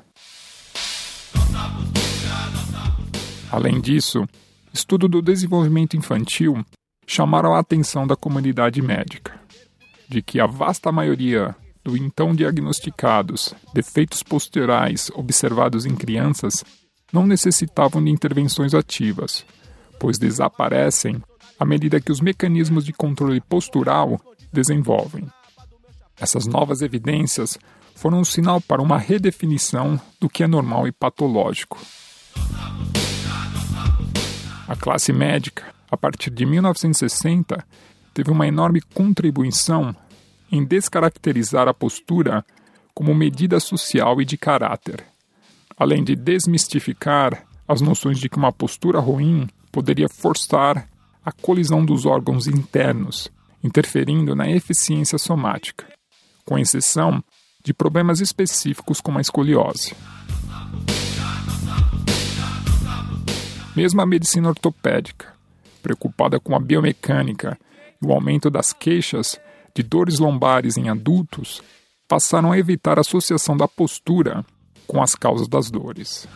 Além 3.52 3.80
disso, 3.80 4.28
estudo 4.74 5.08
do 5.08 5.22
desenvolvimento 5.22 5.96
infantil 5.96 6.66
chamaram 7.06 7.54
a 7.54 7.60
atenção 7.60 8.08
da 8.08 8.16
comunidade 8.16 8.82
médica 8.82 9.40
de 10.14 10.22
que 10.22 10.40
a 10.40 10.46
vasta 10.46 10.92
maioria 10.92 11.56
do 11.84 11.98
então 11.98 12.36
diagnosticados 12.36 13.54
defeitos 13.74 14.24
posturais 14.24 15.10
observados 15.16 15.86
em 15.86 15.96
crianças 15.96 16.64
não 17.12 17.26
necessitavam 17.28 18.04
de 18.04 18.10
intervenções 18.10 18.74
ativas, 18.74 19.46
pois 20.00 20.18
desaparecem 20.18 21.22
à 21.60 21.66
medida 21.66 22.00
que 22.00 22.12
os 22.12 22.22
mecanismos 22.22 22.86
de 22.86 22.94
controle 22.94 23.42
postural 23.42 24.20
desenvolvem. 24.52 25.28
Essas 26.20 26.48
novas 26.48 26.82
evidências 26.82 27.58
foram 27.96 28.20
um 28.20 28.26
sinal 28.26 28.62
para 28.62 28.82
uma 28.82 28.98
redefinição 28.98 30.00
do 30.20 30.30
que 30.30 30.44
é 30.44 30.48
normal 30.48 30.88
e 30.88 30.92
patológico. 30.92 31.80
A 34.68 34.76
classe 34.76 35.12
médica, 35.12 35.64
a 35.92 35.98
partir 35.98 36.30
de 36.30 36.46
1960, 36.46 37.66
teve 38.14 38.32
uma 38.32 38.48
enorme 38.48 38.82
contribuição 38.94 39.96
em 40.52 40.64
descaracterizar 40.64 41.68
a 41.68 41.74
postura 41.74 42.46
como 42.94 43.14
medida 43.14 43.60
social 43.60 44.22
e 44.22 44.26
de 44.26 44.38
caráter, 44.38 45.04
além 45.78 46.04
de 46.04 46.16
desmistificar 46.16 47.44
as 47.68 47.82
noções 47.82 48.20
de 48.20 48.30
que 48.30 48.38
uma 48.38 48.52
postura 48.52 49.00
ruim 49.00 49.50
poderia 49.72 50.08
forçar 50.08 50.88
a 51.26 51.32
colisão 51.32 51.84
dos 51.84 52.06
órgãos 52.06 52.48
internos, 52.48 53.30
interferindo 53.64 54.36
na 54.36 54.50
eficiência 54.50 55.18
somática, 55.18 55.86
com 56.46 56.58
exceção 56.58 57.24
de 57.64 57.74
problemas 57.74 58.20
específicos 58.20 59.02
como 59.02 59.18
a 59.18 59.22
escoliose. 59.22 59.96
Mesmo 63.76 64.02
a 64.02 64.06
medicina 64.06 64.50
ortopédica, 64.50 65.34
preocupada 65.82 66.40
com 66.40 66.56
a 66.56 66.60
biomecânica 66.60 67.58
e 68.02 68.06
o 68.06 68.12
aumento 68.12 68.50
das 68.50 68.72
queixas 68.72 69.40
de 69.76 69.82
dores 69.82 70.20
lombares 70.20 70.78
em 70.78 70.90
adultos, 70.90 71.62
passaram 72.08 72.52
a 72.52 72.60
evitar 72.60 73.00
a 73.00 73.02
associação 73.02 73.58
da 73.58 73.68
postura 73.68 74.46
com 74.86 75.02
as 75.02 75.16
causas 75.16 75.48
das 75.48 75.72
dores. 75.72 76.28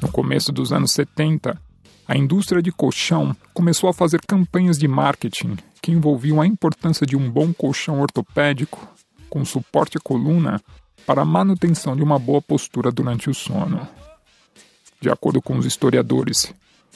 No 0.00 0.08
começo 0.12 0.52
dos 0.52 0.72
anos 0.72 0.92
70, 0.92 1.60
a 2.06 2.16
indústria 2.16 2.62
de 2.62 2.70
colchão 2.70 3.34
começou 3.52 3.90
a 3.90 3.92
fazer 3.92 4.20
campanhas 4.24 4.78
de 4.78 4.86
marketing 4.86 5.56
que 5.82 5.90
envolviam 5.90 6.40
a 6.40 6.46
importância 6.46 7.04
de 7.04 7.16
um 7.16 7.28
bom 7.28 7.52
colchão 7.52 8.00
ortopédico 8.00 8.86
com 9.28 9.44
suporte 9.44 9.98
à 9.98 10.00
coluna 10.00 10.62
para 11.04 11.22
a 11.22 11.24
manutenção 11.24 11.96
de 11.96 12.04
uma 12.04 12.20
boa 12.20 12.40
postura 12.40 12.92
durante 12.92 13.28
o 13.28 13.34
sono. 13.34 13.88
De 15.00 15.10
acordo 15.10 15.42
com 15.42 15.56
os 15.56 15.66
historiadores 15.66 16.52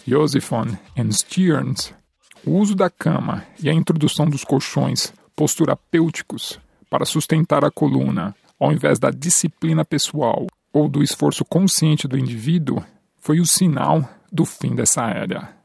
Josephon 0.07 0.67
e 0.97 1.13
Stearns, 1.13 1.95
o 2.45 2.53
uso 2.53 2.75
da 2.75 2.89
cama 2.89 3.45
e 3.63 3.69
a 3.69 3.75
introdução 3.75 4.29
dos 4.29 4.45
colchões 4.45 5.13
posturapêuticos 5.37 6.59
para 6.89 7.05
sustentar 7.05 7.65
a 7.65 7.71
coluna, 7.71 8.35
ao 8.59 8.73
invés 8.73 8.99
da 8.99 9.11
disciplina 9.11 9.85
pessoal 9.85 10.47
ou 10.73 10.89
do 10.89 11.03
esforço 11.03 11.45
consciente 11.45 12.09
do 12.09 12.19
indivíduo, 12.19 12.83
foi 13.19 13.41
o 13.41 13.47
sinal 13.47 14.09
do 14.33 14.45
fim 14.45 14.75
dessa 14.75 15.03
era. 15.09 15.60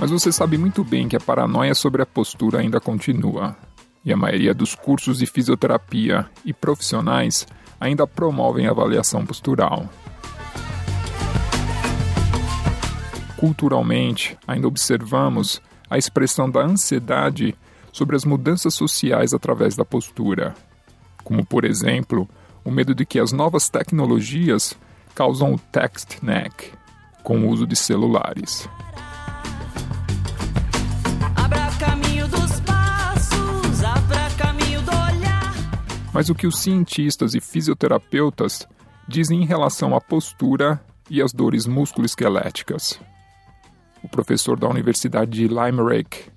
Mas 0.00 0.10
você 0.10 0.32
sabe 0.32 0.56
muito 0.56 0.82
bem 0.82 1.06
que 1.06 1.14
a 1.14 1.20
paranoia 1.20 1.74
sobre 1.74 2.00
a 2.00 2.06
postura 2.06 2.60
ainda 2.60 2.80
continua. 2.80 3.54
E 4.02 4.10
a 4.10 4.16
maioria 4.16 4.54
dos 4.54 4.74
cursos 4.74 5.18
de 5.18 5.26
fisioterapia 5.26 6.26
e 6.42 6.54
profissionais 6.54 7.46
ainda 7.78 8.06
promovem 8.06 8.66
avaliação 8.66 9.26
postural. 9.26 9.86
Culturalmente, 13.36 14.38
ainda 14.48 14.66
observamos 14.66 15.60
a 15.90 15.98
expressão 15.98 16.50
da 16.50 16.60
ansiedade 16.60 17.54
sobre 17.92 18.16
as 18.16 18.24
mudanças 18.24 18.72
sociais 18.72 19.34
através 19.34 19.76
da 19.76 19.84
postura, 19.84 20.54
como, 21.22 21.44
por 21.44 21.62
exemplo, 21.62 22.26
o 22.64 22.70
medo 22.70 22.94
de 22.94 23.04
que 23.04 23.20
as 23.20 23.32
novas 23.32 23.68
tecnologias 23.68 24.74
causam 25.14 25.52
o 25.52 25.58
text 25.58 26.22
neck, 26.22 26.72
com 27.22 27.40
o 27.40 27.48
uso 27.48 27.66
de 27.66 27.76
celulares. 27.76 28.66
Mas 36.12 36.28
o 36.28 36.34
que 36.34 36.46
os 36.46 36.58
cientistas 36.58 37.34
e 37.34 37.40
fisioterapeutas 37.40 38.66
dizem 39.06 39.42
em 39.42 39.46
relação 39.46 39.94
à 39.94 40.00
postura 40.00 40.80
e 41.08 41.22
às 41.22 41.32
dores 41.32 41.66
musculoesqueléticas? 41.66 43.00
O 44.02 44.08
professor 44.08 44.58
da 44.58 44.68
Universidade 44.68 45.30
de 45.30 45.46
Limerick 45.46 46.30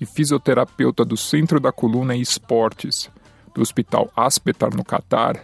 e 0.00 0.06
fisioterapeuta 0.06 1.04
do 1.04 1.16
Centro 1.16 1.58
da 1.58 1.72
Coluna 1.72 2.14
e 2.14 2.20
Esportes 2.20 3.10
do 3.54 3.62
Hospital 3.62 4.10
Aspetar, 4.16 4.74
no 4.76 4.84
Catar, 4.84 5.42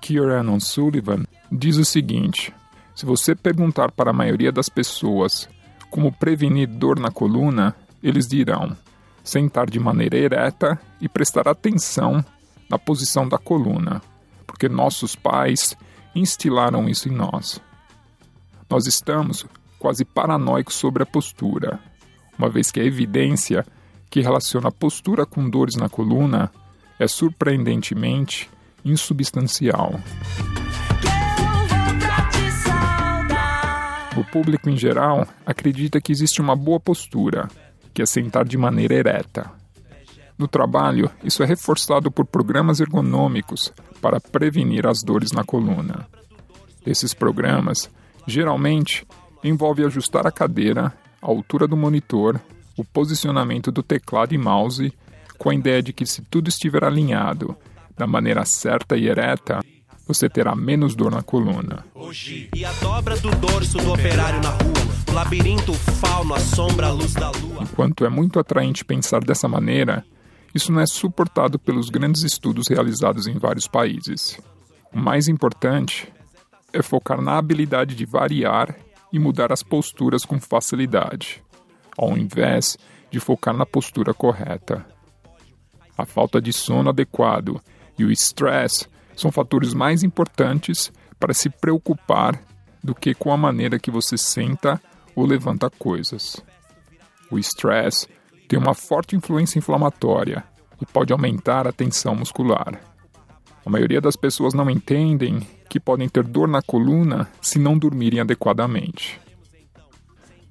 Kieran 0.00 0.52
O'Sullivan, 0.52 1.24
diz 1.50 1.78
o 1.78 1.84
seguinte: 1.84 2.54
se 2.94 3.04
você 3.04 3.34
perguntar 3.34 3.90
para 3.90 4.10
a 4.10 4.14
maioria 4.14 4.52
das 4.52 4.68
pessoas 4.68 5.48
como 5.90 6.12
prevenir 6.12 6.68
dor 6.68 7.00
na 7.00 7.10
coluna, 7.10 7.74
eles 8.02 8.28
dirão 8.28 8.76
sentar 9.24 9.68
de 9.68 9.80
maneira 9.80 10.16
ereta 10.16 10.78
e 11.00 11.08
prestar 11.08 11.48
atenção 11.48 12.24
na 12.68 12.78
posição 12.78 13.28
da 13.28 13.38
coluna, 13.38 14.00
porque 14.46 14.68
nossos 14.68 15.14
pais 15.14 15.76
instilaram 16.14 16.88
isso 16.88 17.08
em 17.08 17.12
nós. 17.12 17.60
Nós 18.68 18.86
estamos 18.86 19.46
quase 19.78 20.04
paranoicos 20.04 20.74
sobre 20.74 21.02
a 21.02 21.06
postura, 21.06 21.78
uma 22.38 22.48
vez 22.48 22.70
que 22.70 22.80
a 22.80 22.84
evidência 22.84 23.64
que 24.10 24.20
relaciona 24.20 24.68
a 24.68 24.72
postura 24.72 25.26
com 25.26 25.48
dores 25.48 25.76
na 25.76 25.88
coluna 25.88 26.50
é 26.98 27.06
surpreendentemente 27.06 28.50
insubstancial. 28.84 30.00
O 34.16 34.24
público 34.24 34.70
em 34.70 34.76
geral 34.76 35.26
acredita 35.44 36.00
que 36.00 36.10
existe 36.10 36.40
uma 36.40 36.56
boa 36.56 36.80
postura, 36.80 37.48
que 37.92 38.00
é 38.00 38.06
sentar 38.06 38.46
de 38.46 38.56
maneira 38.56 38.94
ereta. 38.94 39.50
No 40.38 40.46
trabalho, 40.46 41.10
isso 41.24 41.42
é 41.42 41.46
reforçado 41.46 42.10
por 42.10 42.26
programas 42.26 42.78
ergonômicos 42.80 43.72
para 44.02 44.20
prevenir 44.20 44.86
as 44.86 45.02
dores 45.02 45.32
na 45.32 45.42
coluna. 45.42 46.06
Esses 46.84 47.14
programas, 47.14 47.90
geralmente, 48.26 49.06
envolvem 49.42 49.86
ajustar 49.86 50.26
a 50.26 50.30
cadeira, 50.30 50.92
a 51.22 51.26
altura 51.26 51.66
do 51.66 51.76
monitor, 51.76 52.38
o 52.76 52.84
posicionamento 52.84 53.72
do 53.72 53.82
teclado 53.82 54.34
e 54.34 54.38
mouse, 54.38 54.92
com 55.38 55.50
a 55.50 55.54
ideia 55.54 55.82
de 55.82 55.92
que 55.92 56.04
se 56.04 56.22
tudo 56.22 56.48
estiver 56.48 56.84
alinhado 56.84 57.56
da 57.96 58.06
maneira 58.06 58.44
certa 58.44 58.96
e 58.96 59.08
ereta, 59.08 59.60
você 60.06 60.28
terá 60.28 60.54
menos 60.54 60.94
dor 60.94 61.10
na 61.10 61.22
coluna. 61.22 61.84
Hoje, 61.94 62.48
e 62.54 62.64
a 62.64 62.72
dobra 62.74 63.16
do 63.16 63.30
dorso 63.36 63.78
do 63.78 63.92
operário 63.92 64.40
na 64.42 64.50
rua, 64.50 64.86
o 65.10 65.12
labirinto 65.12 65.72
fauno, 65.74 66.34
a 66.34 66.40
sombra, 66.40 66.88
a 66.88 66.92
luz 66.92 67.14
da 67.14 67.30
lua. 67.30 67.62
Enquanto 67.62 68.04
é 68.04 68.08
muito 68.08 68.38
atraente 68.38 68.84
pensar 68.84 69.24
dessa 69.24 69.48
maneira, 69.48 70.04
isso 70.56 70.72
não 70.72 70.80
é 70.80 70.86
suportado 70.86 71.58
pelos 71.58 71.90
grandes 71.90 72.22
estudos 72.22 72.66
realizados 72.68 73.26
em 73.26 73.38
vários 73.38 73.68
países. 73.68 74.40
O 74.92 74.98
mais 74.98 75.28
importante 75.28 76.10
é 76.72 76.82
focar 76.82 77.20
na 77.20 77.36
habilidade 77.36 77.94
de 77.94 78.06
variar 78.06 78.74
e 79.12 79.18
mudar 79.18 79.52
as 79.52 79.62
posturas 79.62 80.24
com 80.24 80.40
facilidade, 80.40 81.42
ao 81.96 82.16
invés 82.16 82.78
de 83.10 83.20
focar 83.20 83.54
na 83.54 83.66
postura 83.66 84.14
correta. 84.14 84.84
A 85.96 86.06
falta 86.06 86.40
de 86.40 86.52
sono 86.52 86.88
adequado 86.88 87.60
e 87.98 88.04
o 88.04 88.10
estresse 88.10 88.88
são 89.14 89.30
fatores 89.30 89.74
mais 89.74 90.02
importantes 90.02 90.90
para 91.20 91.34
se 91.34 91.50
preocupar 91.50 92.40
do 92.82 92.94
que 92.94 93.14
com 93.14 93.30
a 93.30 93.36
maneira 93.36 93.78
que 93.78 93.90
você 93.90 94.16
senta 94.16 94.80
ou 95.14 95.26
levanta 95.26 95.68
coisas. 95.68 96.42
O 97.30 97.38
estresse 97.38 98.08
tem 98.46 98.58
uma 98.58 98.74
forte 98.74 99.16
influência 99.16 99.58
inflamatória 99.58 100.44
e 100.80 100.86
pode 100.86 101.12
aumentar 101.12 101.66
a 101.66 101.72
tensão 101.72 102.14
muscular. 102.14 102.80
A 103.64 103.70
maioria 103.70 104.00
das 104.00 104.16
pessoas 104.16 104.54
não 104.54 104.70
entendem 104.70 105.40
que 105.68 105.80
podem 105.80 106.08
ter 106.08 106.22
dor 106.22 106.46
na 106.46 106.62
coluna 106.62 107.28
se 107.42 107.58
não 107.58 107.76
dormirem 107.76 108.20
adequadamente. 108.20 109.20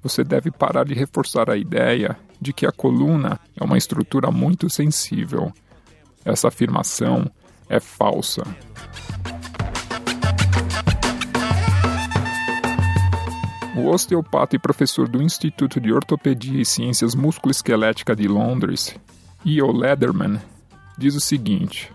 Você 0.02 0.22
deve 0.22 0.50
parar 0.50 0.84
de 0.84 0.94
reforçar 0.94 1.50
a 1.50 1.56
ideia 1.56 2.16
de 2.40 2.52
que 2.52 2.66
a 2.66 2.72
coluna 2.72 3.40
é 3.58 3.64
uma 3.64 3.78
estrutura 3.78 4.30
muito 4.30 4.68
sensível. 4.68 5.52
Essa 6.24 6.48
afirmação 6.48 7.30
é 7.68 7.80
falsa. 7.80 8.42
O 13.76 13.90
osteopata 13.90 14.56
e 14.56 14.58
professor 14.58 15.06
do 15.06 15.22
Instituto 15.22 15.78
de 15.78 15.92
Ortopedia 15.92 16.62
e 16.62 16.64
Ciências 16.64 17.14
Musculoesquelética 17.14 18.16
de 18.16 18.26
Londres, 18.26 18.98
E.O. 19.44 19.70
Lederman, 19.70 20.40
diz 20.96 21.14
o 21.14 21.20
seguinte: 21.20 21.92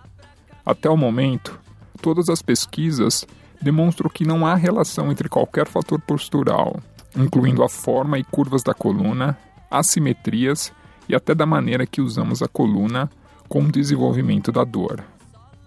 Até 0.64 0.88
o 0.88 0.96
momento, 0.96 1.60
todas 2.00 2.30
as 2.30 2.40
pesquisas 2.40 3.26
demonstram 3.60 4.12
que 4.12 4.24
não 4.24 4.46
há 4.46 4.54
relação 4.54 5.12
entre 5.12 5.28
qualquer 5.28 5.68
fator 5.68 6.00
postural, 6.00 6.80
incluindo 7.18 7.64
a 7.64 7.70
forma 7.70 8.20
e 8.20 8.24
curvas 8.24 8.62
da 8.62 8.76
coluna, 8.76 9.36
assimetrias 9.72 10.72
e 11.10 11.16
até 11.16 11.34
da 11.34 11.48
maneira 11.48 11.88
que 11.88 12.00
usamos 12.00 12.44
a 12.44 12.48
coluna, 12.48 13.10
com 13.50 13.64
o 13.64 13.72
desenvolvimento 13.72 14.52
da 14.52 14.64
dor. 14.64 15.04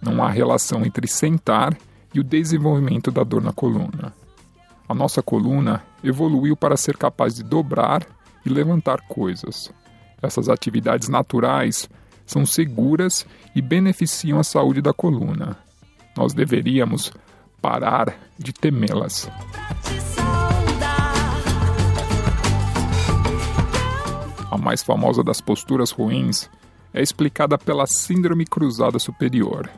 Não 0.00 0.22
há 0.22 0.30
relação 0.30 0.86
entre 0.86 1.08
sentar 1.08 1.76
e 2.14 2.20
o 2.20 2.24
desenvolvimento 2.24 3.10
da 3.10 3.24
dor 3.24 3.42
na 3.42 3.52
coluna. 3.52 4.14
A 4.88 4.94
nossa 4.94 5.20
coluna 5.20 5.82
evoluiu 6.04 6.54
para 6.54 6.76
ser 6.76 6.96
capaz 6.98 7.34
de 7.34 7.42
dobrar 7.42 8.06
e 8.44 8.50
levantar 8.50 9.00
coisas. 9.08 9.72
Essas 10.22 10.50
atividades 10.50 11.08
naturais 11.08 11.88
são 12.26 12.44
seguras 12.44 13.26
e 13.56 13.62
beneficiam 13.62 14.38
a 14.38 14.44
saúde 14.44 14.82
da 14.82 14.92
coluna. 14.92 15.56
Nós 16.16 16.34
deveríamos 16.34 17.10
parar 17.60 18.14
de 18.38 18.52
temê-las. 18.52 19.28
A 24.50 24.58
mais 24.58 24.82
famosa 24.82 25.24
das 25.24 25.40
posturas 25.40 25.90
ruins 25.90 26.50
é 26.92 27.02
explicada 27.02 27.58
pela 27.58 27.86
Síndrome 27.86 28.44
Cruzada 28.44 28.98
Superior, 28.98 29.68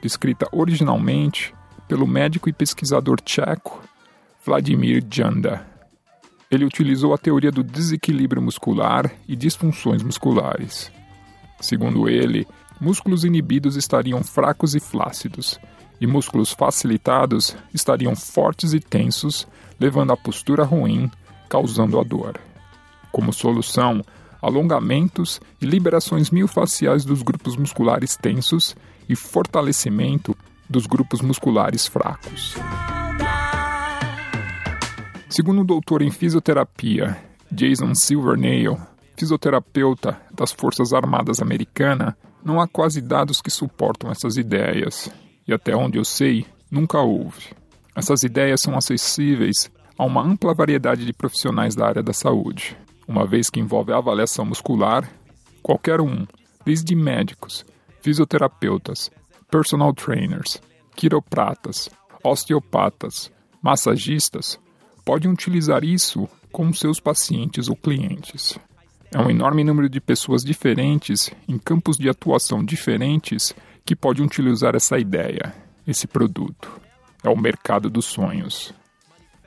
descrita 0.00 0.46
originalmente 0.52 1.52
pelo 1.88 2.06
médico 2.06 2.48
e 2.48 2.52
pesquisador 2.52 3.20
tcheco 3.20 3.82
Vladimir 4.44 5.02
Janda. 5.10 5.66
Ele 6.50 6.66
utilizou 6.66 7.14
a 7.14 7.18
teoria 7.18 7.50
do 7.50 7.64
desequilíbrio 7.64 8.42
muscular 8.42 9.10
e 9.26 9.34
disfunções 9.34 10.02
musculares. 10.02 10.92
Segundo 11.60 12.10
ele, 12.10 12.46
músculos 12.78 13.24
inibidos 13.24 13.74
estariam 13.74 14.22
fracos 14.22 14.74
e 14.74 14.80
flácidos, 14.80 15.58
e 15.98 16.06
músculos 16.06 16.52
facilitados 16.52 17.56
estariam 17.72 18.14
fortes 18.14 18.74
e 18.74 18.80
tensos, 18.80 19.48
levando 19.80 20.12
à 20.12 20.16
postura 20.16 20.62
ruim, 20.62 21.10
causando 21.48 21.98
a 21.98 22.04
dor. 22.04 22.38
Como 23.10 23.32
solução, 23.32 24.04
alongamentos 24.42 25.40
e 25.58 25.64
liberações 25.64 26.30
miofasciais 26.30 27.02
dos 27.02 27.22
grupos 27.22 27.56
musculares 27.56 28.14
tensos 28.14 28.76
e 29.08 29.16
fortalecimento 29.16 30.36
dos 30.68 30.86
grupos 30.86 31.22
musculares 31.22 31.86
fracos. 31.86 32.56
Segundo 35.34 35.62
o 35.62 35.64
doutor 35.64 36.00
em 36.00 36.12
fisioterapia 36.12 37.20
Jason 37.50 37.92
Silvernail, 37.92 38.78
fisioterapeuta 39.16 40.16
das 40.32 40.52
Forças 40.52 40.92
Armadas 40.92 41.42
Americanas, 41.42 42.14
não 42.44 42.60
há 42.60 42.68
quase 42.68 43.00
dados 43.00 43.42
que 43.42 43.50
suportam 43.50 44.12
essas 44.12 44.36
ideias, 44.36 45.10
e 45.44 45.52
até 45.52 45.74
onde 45.74 45.98
eu 45.98 46.04
sei, 46.04 46.46
nunca 46.70 47.00
houve. 47.00 47.48
Essas 47.96 48.22
ideias 48.22 48.60
são 48.60 48.76
acessíveis 48.76 49.68
a 49.98 50.04
uma 50.04 50.22
ampla 50.22 50.54
variedade 50.54 51.04
de 51.04 51.12
profissionais 51.12 51.74
da 51.74 51.84
área 51.84 52.02
da 52.04 52.12
saúde, 52.12 52.78
uma 53.08 53.26
vez 53.26 53.50
que 53.50 53.58
envolve 53.58 53.92
a 53.92 53.98
avaliação 53.98 54.44
muscular, 54.44 55.10
qualquer 55.64 56.00
um, 56.00 56.24
desde 56.64 56.94
médicos, 56.94 57.66
fisioterapeutas, 58.02 59.10
personal 59.50 59.92
trainers, 59.92 60.62
quiropratas, 60.94 61.90
osteopatas, 62.22 63.32
massagistas, 63.60 64.62
podem 65.04 65.30
utilizar 65.30 65.84
isso 65.84 66.28
com 66.50 66.72
seus 66.72 67.00
pacientes 67.00 67.68
ou 67.68 67.76
clientes. 67.76 68.58
É 69.12 69.20
um 69.20 69.30
enorme 69.30 69.62
número 69.62 69.88
de 69.88 70.00
pessoas 70.00 70.42
diferentes, 70.42 71.30
em 71.46 71.58
campos 71.58 71.96
de 71.96 72.08
atuação 72.08 72.64
diferentes, 72.64 73.54
que 73.84 73.94
podem 73.94 74.24
utilizar 74.24 74.74
essa 74.74 74.98
ideia, 74.98 75.54
esse 75.86 76.06
produto. 76.06 76.80
É 77.22 77.28
o 77.28 77.36
mercado 77.36 77.88
dos 77.88 78.06
sonhos. 78.06 78.74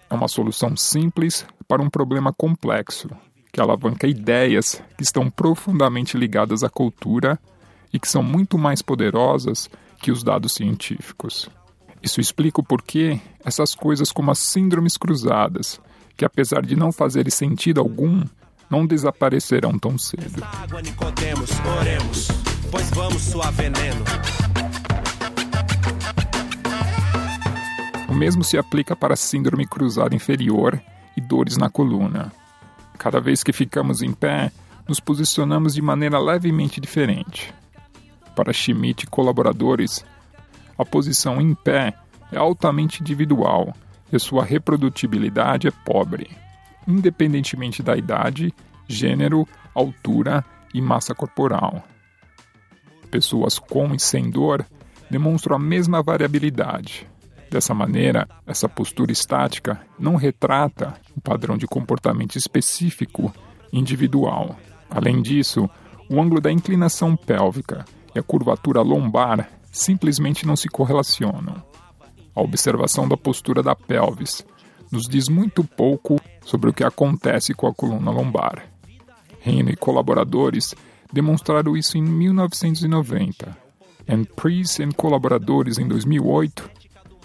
É 0.09 0.13
uma 0.13 0.27
solução 0.27 0.77
simples 0.77 1.45
para 1.67 1.81
um 1.81 1.89
problema 1.89 2.31
complexo, 2.31 3.09
que 3.51 3.59
alavanca 3.59 4.07
ideias 4.07 4.81
que 4.97 5.03
estão 5.03 5.29
profundamente 5.29 6.17
ligadas 6.17 6.63
à 6.63 6.69
cultura 6.69 7.37
e 7.91 7.99
que 7.99 8.07
são 8.07 8.23
muito 8.23 8.57
mais 8.57 8.81
poderosas 8.81 9.69
que 10.01 10.11
os 10.11 10.23
dados 10.23 10.53
científicos. 10.53 11.49
Isso 12.07 12.21
explica 12.21 12.61
o 12.61 12.63
porquê 12.63 13.19
essas 13.43 13.75
coisas 13.75 14.13
como 14.13 14.31
as 14.31 14.39
síndromes 14.39 14.95
cruzadas, 14.95 15.77
que 16.15 16.23
apesar 16.23 16.65
de 16.65 16.73
não 16.73 16.89
fazerem 16.89 17.29
sentido 17.29 17.81
algum, 17.81 18.23
não 18.69 18.87
desaparecerão 18.87 19.77
tão 19.77 19.97
cedo. 19.97 20.41
Água, 20.41 20.81
Nicodemos, 20.81 21.49
oremos, 21.77 22.29
pois 22.71 22.89
vamos 22.91 23.21
suar 23.23 23.51
veneno. 23.51 24.05
O 28.07 28.15
mesmo 28.15 28.41
se 28.41 28.57
aplica 28.57 28.95
para 28.95 29.13
a 29.13 29.17
síndrome 29.17 29.67
cruzada 29.67 30.15
inferior 30.15 30.81
e 31.17 31.19
dores 31.19 31.57
na 31.57 31.69
coluna. 31.69 32.31
Cada 32.97 33.19
vez 33.19 33.43
que 33.43 33.51
ficamos 33.51 34.01
em 34.01 34.13
pé, 34.13 34.49
nos 34.87 35.01
posicionamos 35.01 35.73
de 35.73 35.81
maneira 35.81 36.17
levemente 36.17 36.79
diferente. 36.79 37.53
Para 38.33 38.53
Schmidt 38.53 39.03
e 39.03 39.07
colaboradores, 39.07 40.05
a 40.77 40.85
posição 40.85 41.41
em 41.41 41.53
pé 41.55 41.93
é 42.31 42.37
altamente 42.37 43.01
individual 43.01 43.73
e 44.11 44.19
sua 44.19 44.43
reprodutibilidade 44.43 45.67
é 45.67 45.71
pobre, 45.71 46.29
independentemente 46.87 47.81
da 47.81 47.95
idade, 47.95 48.53
gênero, 48.87 49.47
altura 49.73 50.45
e 50.73 50.81
massa 50.81 51.13
corporal. 51.13 51.83
Pessoas 53.09 53.57
com 53.57 53.93
e 53.93 53.99
sem 53.99 54.29
dor 54.29 54.65
demonstram 55.09 55.55
a 55.55 55.59
mesma 55.59 56.01
variabilidade. 56.01 57.07
Dessa 57.49 57.73
maneira, 57.73 58.27
essa 58.45 58.67
postura 58.67 59.11
estática 59.11 59.79
não 59.97 60.15
retrata 60.15 60.95
um 61.15 61.19
padrão 61.19 61.57
de 61.57 61.65
comportamento 61.65 62.35
específico 62.35 63.33
individual. 63.71 64.57
Além 64.89 65.21
disso, 65.21 65.69
o 66.09 66.21
ângulo 66.21 66.41
da 66.41 66.51
inclinação 66.51 67.15
pélvica 67.15 67.85
e 68.13 68.19
a 68.19 68.23
curvatura 68.23 68.81
lombar 68.81 69.49
simplesmente 69.71 70.45
não 70.45 70.55
se 70.55 70.67
correlacionam. 70.67 71.63
A 72.35 72.41
observação 72.41 73.07
da 73.07 73.17
postura 73.17 73.63
da 73.63 73.75
pelvis 73.75 74.45
nos 74.91 75.07
diz 75.07 75.27
muito 75.27 75.63
pouco 75.63 76.19
sobre 76.45 76.69
o 76.69 76.73
que 76.73 76.83
acontece 76.83 77.53
com 77.53 77.67
a 77.67 77.73
coluna 77.73 78.11
lombar. 78.11 78.69
Reino 79.39 79.69
e 79.69 79.75
colaboradores 79.75 80.75
demonstraram 81.11 81.75
isso 81.75 81.97
em 81.97 82.01
1990. 82.01 83.57
And 84.07 84.23
Priest 84.35 84.81
e 84.81 84.93
colaboradores 84.93 85.77
em 85.77 85.87
2008, 85.87 86.69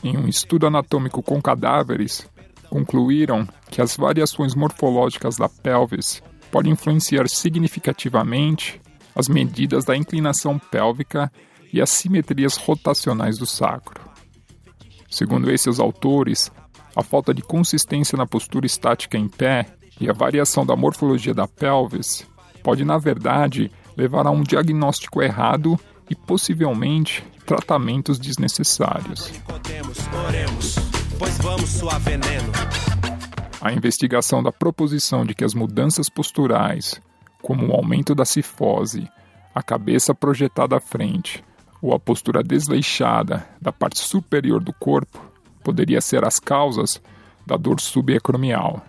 em 0.03 0.17
um 0.17 0.27
estudo 0.27 0.67
anatômico 0.67 1.23
com 1.23 1.41
cadáveres, 1.41 2.29
concluíram 2.69 3.47
que 3.71 3.81
as 3.81 3.97
variações 3.97 4.55
morfológicas 4.55 5.37
da 5.37 5.49
pelvis 5.49 6.23
podem 6.51 6.73
influenciar 6.73 7.29
significativamente 7.29 8.81
as 9.15 9.29
medidas 9.29 9.85
da 9.85 9.97
inclinação 9.97 10.59
pélvica 10.59 11.31
e 11.73 11.81
as 11.81 11.91
simetrias 11.91 12.57
rotacionais 12.57 13.39
do 13.39 13.47
sacro. 13.47 14.11
Segundo 15.11 15.51
esses 15.51 15.79
autores, 15.79 16.51
a 16.95 17.03
falta 17.03 17.33
de 17.33 17.43
consistência 17.43 18.17
na 18.17 18.27
postura 18.27 18.67
estática 18.67 19.17
em 19.17 19.29
pé 19.29 19.67
e 20.01 20.09
a 20.09 20.13
variação 20.13 20.67
da 20.67 20.77
morfologia 20.77 21.33
da 21.33 21.49
pelvis 21.49 22.27
pode, 22.63 22.85
na 22.85 22.99
verdade, 22.99 23.71
levar 23.97 24.27
a 24.27 24.31
um 24.31 24.43
diagnóstico 24.43 25.23
errado 25.23 25.79
e 26.09 26.15
possivelmente 26.15 27.25
tratamentos 27.47 28.19
desnecessários. 28.19 29.31
A 33.61 33.73
investigação 33.73 34.43
da 34.43 34.53
proposição 34.53 35.25
de 35.25 35.35
que 35.35 35.45
as 35.45 35.55
mudanças 35.55 36.09
posturais, 36.09 37.01
como 37.41 37.69
o 37.69 37.73
aumento 37.73 38.15
da 38.15 38.25
cifose, 38.25 39.09
a 39.55 39.63
cabeça 39.63 40.15
projetada 40.15 40.77
à 40.77 40.81
frente 40.81 41.45
ou 41.83 41.93
a 41.93 41.99
postura 41.99 42.45
desleixada 42.45 43.45
da 43.61 43.73
parte 43.73 43.99
superior 43.99 44.63
do 44.63 44.73
corpo 44.73 45.21
poderia 45.65 46.01
ser 46.01 46.25
as 46.25 46.39
causas 46.39 47.03
da 47.45 47.57
dor 47.57 47.81
subacromial. 47.81 48.81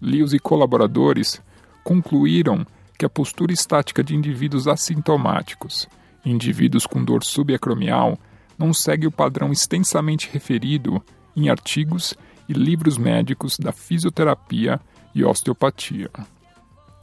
Lewis 0.00 0.34
e 0.34 0.38
colaboradores 0.38 1.40
concluíram 1.82 2.66
que 2.98 3.06
a 3.06 3.08
postura 3.08 3.52
estática 3.52 4.04
de 4.04 4.14
indivíduos 4.14 4.68
assintomáticos, 4.68 5.88
indivíduos 6.24 6.86
com 6.86 7.02
dor 7.02 7.24
subacromial, 7.24 8.18
não 8.58 8.74
segue 8.74 9.06
o 9.06 9.10
padrão 9.12 9.50
extensamente 9.50 10.28
referido 10.30 11.02
em 11.34 11.48
artigos 11.48 12.14
e 12.48 12.52
livros 12.52 12.98
médicos 12.98 13.56
da 13.56 13.72
fisioterapia 13.72 14.80
e 15.14 15.24
osteopatia. 15.24 16.10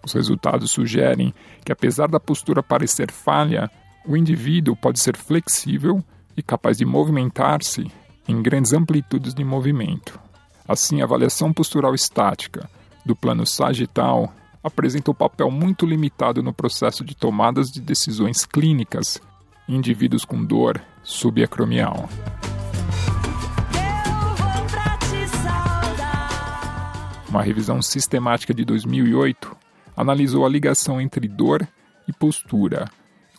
Os 0.04 0.14
resultados 0.14 0.72
sugerem 0.72 1.34
que, 1.64 1.72
apesar 1.72 2.08
da 2.08 2.20
postura 2.20 2.62
parecer 2.62 3.12
falha, 3.12 3.72
o 4.08 4.16
indivíduo 4.16 4.76
pode 4.76 5.00
ser 5.00 5.18
flexível 5.18 6.04
e 6.38 6.44
capaz 6.44 6.78
de 6.78 6.86
movimentar-se 6.86 7.92
em 8.28 8.42
grandes 8.42 8.74
amplitudes 8.74 9.34
de 9.34 9.44
movimento. 9.44 10.20
Assim, 10.68 11.02
a 11.02 11.06
avaliação 11.06 11.54
postural 11.54 11.94
estática 11.94 12.70
do 13.06 13.16
plano 13.16 13.46
sagital 13.46 14.34
apresenta 14.64 15.12
um 15.12 15.14
papel 15.14 15.52
muito 15.52 15.86
limitado 15.86 16.42
no 16.42 16.54
processo 16.54 17.04
de 17.04 17.16
tomadas 17.16 17.68
de 17.68 17.80
decisões 17.80 18.46
clínicas 18.46 19.22
em 19.68 19.76
indivíduos 19.76 20.26
com 20.26 20.44
dor 20.44 20.82
subacromial. 21.04 22.10
Uma 27.30 27.44
revisão 27.44 27.82
sistemática 27.82 28.54
de 28.54 28.64
2008 28.64 29.56
analisou 29.96 30.46
a 30.46 30.50
ligação 30.50 31.00
entre 31.02 31.28
dor 31.28 31.68
e 32.08 32.14
postura 32.14 32.90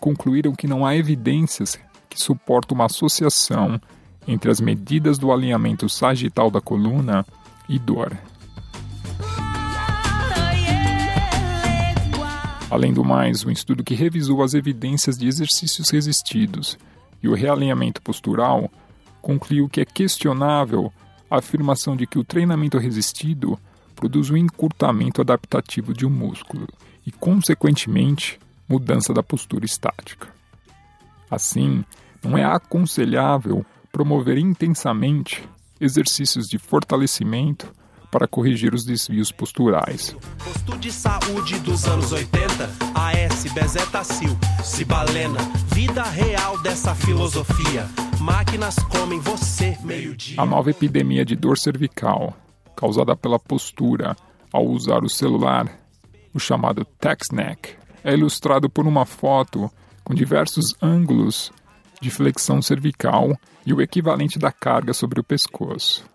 concluíram 0.06 0.54
que 0.54 0.68
não 0.68 0.86
há 0.86 0.94
evidências 0.94 1.76
que 2.08 2.22
suportam 2.22 2.76
uma 2.76 2.84
associação 2.84 3.80
entre 4.24 4.52
as 4.52 4.60
medidas 4.60 5.18
do 5.18 5.32
alinhamento 5.32 5.88
sagital 5.88 6.48
da 6.48 6.60
coluna 6.60 7.26
e 7.68 7.76
dor. 7.76 8.16
Além 12.70 12.94
do 12.94 13.04
mais, 13.04 13.44
um 13.44 13.50
estudo 13.50 13.82
que 13.82 13.96
revisou 13.96 14.44
as 14.44 14.54
evidências 14.54 15.18
de 15.18 15.26
exercícios 15.26 15.90
resistidos 15.90 16.78
e 17.20 17.28
o 17.28 17.34
realinhamento 17.34 18.00
postural 18.00 18.70
concluiu 19.20 19.68
que 19.68 19.80
é 19.80 19.84
questionável 19.84 20.92
a 21.28 21.38
afirmação 21.38 21.96
de 21.96 22.06
que 22.06 22.16
o 22.20 22.22
treinamento 22.22 22.78
resistido 22.78 23.58
produz 23.96 24.30
um 24.30 24.36
encurtamento 24.36 25.20
adaptativo 25.20 25.92
de 25.92 26.06
um 26.06 26.10
músculo 26.10 26.68
e, 27.04 27.10
consequentemente, 27.10 28.38
mudança 28.68 29.12
da 29.12 29.22
postura 29.22 29.64
estática. 29.64 30.28
Assim, 31.30 31.84
não 32.22 32.36
é 32.36 32.44
aconselhável 32.44 33.64
promover 33.92 34.38
intensamente 34.38 35.42
exercícios 35.80 36.46
de 36.46 36.58
fortalecimento 36.58 37.72
para 38.10 38.26
corrigir 38.26 38.72
os 38.72 38.84
desvios 38.84 39.32
posturais. 39.32 40.16
Posto 40.42 40.78
de 40.78 40.92
saúde 40.92 41.58
dos 41.60 41.86
anos 41.86 42.12
80, 42.12 42.70
AS 42.94 43.52
Bezetacil, 43.52 44.36
Cibalena, 44.62 45.38
vida 45.74 46.02
real 46.02 46.60
dessa 46.62 46.94
filosofia. 46.94 47.86
Máquinas 48.20 48.76
comem 48.76 49.20
você 49.20 49.76
meio-dia. 49.82 50.40
A 50.40 50.46
nova 50.46 50.70
epidemia 50.70 51.24
de 51.24 51.36
dor 51.36 51.58
cervical 51.58 52.34
causada 52.76 53.16
pela 53.16 53.38
postura 53.38 54.14
ao 54.52 54.66
usar 54.66 55.02
o 55.02 55.08
celular, 55.08 55.66
o 56.34 56.38
chamado 56.38 56.84
text 56.98 57.32
neck, 57.32 57.74
é 58.06 58.12
ilustrado 58.12 58.70
por 58.70 58.86
uma 58.86 59.04
foto 59.04 59.68
com 60.04 60.14
diversos 60.14 60.76
ângulos 60.80 61.50
de 62.00 62.08
flexão 62.08 62.62
cervical 62.62 63.36
e 63.66 63.74
o 63.74 63.82
equivalente 63.82 64.38
da 64.38 64.52
carga 64.52 64.94
sobre 64.94 65.18
o 65.18 65.24
pescoço, 65.24 66.08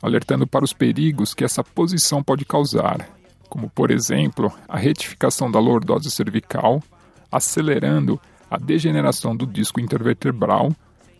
alertando 0.00 0.46
para 0.46 0.64
os 0.64 0.72
perigos 0.72 1.34
que 1.34 1.42
essa 1.42 1.64
posição 1.64 2.22
pode 2.22 2.44
causar, 2.44 3.08
como, 3.48 3.68
por 3.68 3.90
exemplo, 3.90 4.52
a 4.68 4.78
retificação 4.78 5.50
da 5.50 5.58
lordose 5.58 6.12
cervical, 6.12 6.80
acelerando 7.30 8.20
a 8.48 8.56
degeneração 8.56 9.34
do 9.34 9.44
disco 9.44 9.80
intervertebral, 9.80 10.70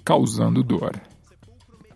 causando 0.04 0.62
dor. 0.62 0.92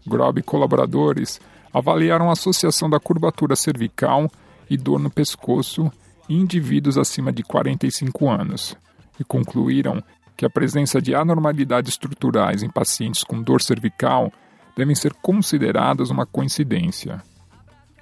Grob 0.04 0.40
e 0.40 0.42
colaboradores 0.42 1.40
avaliaram 1.72 2.28
a 2.28 2.32
associação 2.32 2.90
da 2.90 2.98
curvatura 2.98 3.54
cervical 3.54 4.28
e 4.68 4.76
dor 4.76 4.98
no 4.98 5.10
pescoço 5.10 5.92
indivíduos 6.28 6.98
acima 6.98 7.32
de 7.32 7.42
45 7.42 8.28
anos 8.28 8.76
e 9.18 9.24
concluíram 9.24 10.02
que 10.36 10.44
a 10.44 10.50
presença 10.50 11.00
de 11.00 11.14
anormalidades 11.14 11.92
estruturais 11.92 12.62
em 12.62 12.68
pacientes 12.68 13.24
com 13.24 13.42
dor 13.42 13.62
cervical 13.62 14.32
devem 14.76 14.94
ser 14.94 15.14
consideradas 15.14 16.10
uma 16.10 16.26
coincidência. 16.26 17.22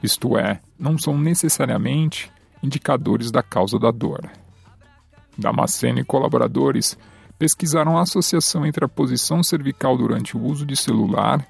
Isto 0.02 0.36
é, 0.36 0.60
não 0.78 0.98
são 0.98 1.16
necessariamente 1.16 2.30
indicadores 2.62 3.30
da 3.30 3.42
causa 3.42 3.78
da 3.78 3.90
dor. 3.90 4.28
Damasceno 5.38 6.00
e 6.00 6.04
colaboradores 6.04 6.98
pesquisaram 7.38 7.96
a 7.98 8.02
associação 8.02 8.66
entre 8.66 8.84
a 8.84 8.88
posição 8.88 9.42
cervical 9.42 9.96
durante 9.96 10.36
o 10.36 10.42
uso 10.42 10.66
de 10.66 10.76
celular 10.76 11.46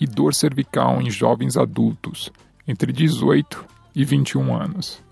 e 0.00 0.06
dor 0.06 0.34
cervical 0.34 1.00
em 1.00 1.10
jovens 1.10 1.56
adultos 1.56 2.30
entre 2.66 2.92
18 2.92 3.64
e 3.94 4.04
21 4.04 4.54
anos, 4.54 5.02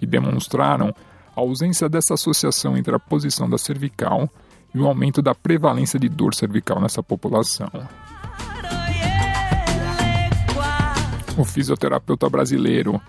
e 0.00 0.06
demonstraram 0.06 0.94
a 1.34 1.40
ausência 1.40 1.88
dessa 1.88 2.14
associação 2.14 2.76
entre 2.76 2.94
a 2.94 2.98
posição 2.98 3.48
da 3.48 3.58
cervical 3.58 4.28
e 4.74 4.78
o 4.78 4.86
aumento 4.86 5.22
da 5.22 5.34
prevalência 5.34 5.98
de 5.98 6.08
dor 6.08 6.34
cervical 6.34 6.80
nessa 6.80 7.02
população. 7.02 7.70
O 11.36 11.44
fisioterapeuta 11.44 12.28
brasileiro 12.30 13.00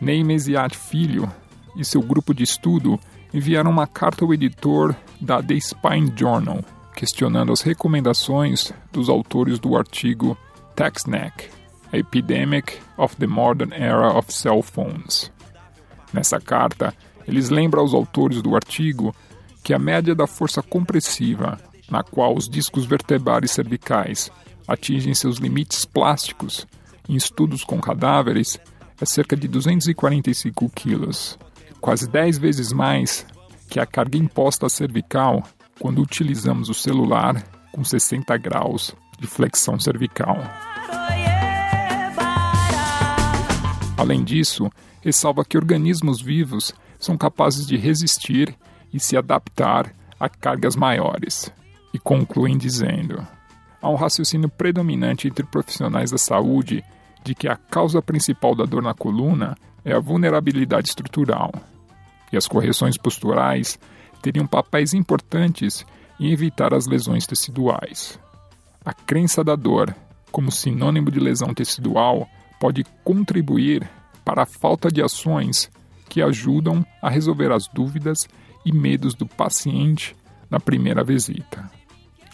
Ney 0.00 0.22
Mesiat 0.22 0.76
Filho 0.76 1.30
e 1.76 1.84
seu 1.84 2.02
grupo 2.02 2.34
de 2.34 2.42
estudo 2.42 2.98
enviaram 3.32 3.70
uma 3.70 3.86
carta 3.86 4.24
ao 4.24 4.34
editor 4.34 4.94
da 5.20 5.42
The 5.42 5.58
Spine 5.58 6.12
Journal, 6.14 6.62
questionando 6.94 7.52
as 7.52 7.62
recomendações 7.62 8.72
dos 8.92 9.08
autores 9.08 9.58
do 9.58 9.76
artigo 9.76 10.36
TechSnack, 10.76 11.48
A 11.92 11.98
Epidemic 11.98 12.78
of 12.98 13.16
the 13.16 13.26
Modern 13.26 13.72
Era 13.72 14.12
of 14.16 14.32
Cell 14.32 14.62
Phones. 14.62 15.32
Nessa 16.12 16.40
carta, 16.40 16.94
eles 17.26 17.50
lembram 17.50 17.82
aos 17.82 17.94
autores 17.94 18.42
do 18.42 18.54
artigo 18.54 19.14
que 19.62 19.72
a 19.72 19.78
média 19.78 20.14
da 20.14 20.26
força 20.26 20.62
compressiva, 20.62 21.58
na 21.90 22.02
qual 22.02 22.36
os 22.36 22.48
discos 22.48 22.84
vertebrais 22.84 23.50
cervicais 23.50 24.30
atingem 24.66 25.14
seus 25.14 25.38
limites 25.38 25.84
plásticos 25.84 26.66
em 27.08 27.14
estudos 27.14 27.64
com 27.64 27.80
cadáveres, 27.80 28.58
é 29.00 29.04
cerca 29.04 29.36
de 29.36 29.48
245 29.48 30.70
quilos, 30.70 31.38
quase 31.80 32.08
10 32.08 32.38
vezes 32.38 32.72
mais 32.72 33.26
que 33.68 33.80
a 33.80 33.86
carga 33.86 34.16
imposta 34.16 34.66
à 34.66 34.68
cervical 34.68 35.42
quando 35.80 36.00
utilizamos 36.00 36.68
o 36.68 36.74
celular 36.74 37.42
com 37.72 37.82
60 37.82 38.36
graus 38.36 38.94
de 39.18 39.26
flexão 39.26 39.78
cervical. 39.80 40.38
Além 43.96 44.22
disso, 44.22 44.70
ressalva 45.02 45.44
que 45.44 45.58
organismos 45.58 46.20
vivos 46.20 46.72
são 46.98 47.18
capazes 47.18 47.66
de 47.66 47.76
resistir 47.76 48.56
e 48.92 49.00
se 49.00 49.16
adaptar 49.16 49.92
a 50.18 50.28
cargas 50.28 50.76
maiores, 50.76 51.52
e 51.92 51.98
concluem 51.98 52.56
dizendo: 52.56 53.26
há 53.80 53.90
um 53.90 53.96
raciocínio 53.96 54.48
predominante 54.48 55.26
entre 55.26 55.44
profissionais 55.44 56.10
da 56.10 56.18
saúde 56.18 56.82
de 57.24 57.34
que 57.34 57.48
a 57.48 57.56
causa 57.56 58.00
principal 58.00 58.54
da 58.54 58.64
dor 58.64 58.82
na 58.82 58.94
coluna 58.94 59.56
é 59.84 59.92
a 59.92 59.98
vulnerabilidade 59.98 60.88
estrutural, 60.88 61.52
e 62.32 62.36
as 62.36 62.46
correções 62.46 62.96
posturais 62.96 63.78
teriam 64.22 64.46
papéis 64.46 64.94
importantes 64.94 65.84
em 66.20 66.30
evitar 66.30 66.72
as 66.72 66.86
lesões 66.86 67.26
teciduais. 67.26 68.18
A 68.84 68.92
crença 68.92 69.42
da 69.42 69.56
dor 69.56 69.94
como 70.30 70.50
sinônimo 70.50 71.10
de 71.10 71.18
lesão 71.18 71.52
tecidual 71.52 72.28
pode 72.60 72.84
contribuir 73.04 73.88
para 74.24 74.42
a 74.42 74.46
falta 74.46 74.88
de 74.88 75.02
ações 75.02 75.70
que 76.08 76.22
ajudam 76.22 76.84
a 77.00 77.08
resolver 77.08 77.50
as 77.50 77.66
dúvidas 77.68 78.28
e 78.64 78.72
medos 78.72 79.14
do 79.14 79.26
paciente 79.26 80.14
na 80.50 80.60
primeira 80.60 81.02
visita. 81.02 81.70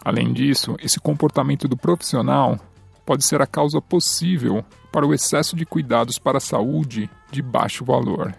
Além 0.05 0.33
disso, 0.33 0.77
esse 0.81 0.98
comportamento 0.98 1.68
do 1.68 1.77
profissional 1.77 2.59
pode 3.07 3.24
ser 3.24 3.40
a 3.40 3.46
causa 3.46 3.81
possível 3.81 4.64
para 4.92 5.07
o 5.07 5.14
excesso 5.14 5.57
de 5.57 5.64
cuidados 5.64 6.18
para 6.18 6.38
a 6.38 6.40
saúde 6.40 7.09
de 7.31 7.40
baixo 7.42 7.85
valor, 7.85 8.35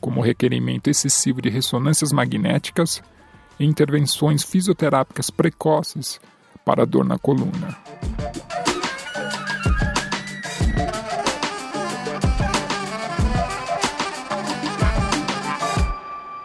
como 0.00 0.20
o 0.20 0.22
requerimento 0.22 0.88
excessivo 0.88 1.40
de 1.40 1.48
ressonâncias 1.48 2.12
magnéticas 2.12 3.02
e 3.58 3.64
intervenções 3.64 4.42
fisioterápicas 4.42 5.30
precoces 5.30 6.20
para 6.64 6.86
dor 6.86 7.04
na 7.04 7.18
coluna. 7.18 7.76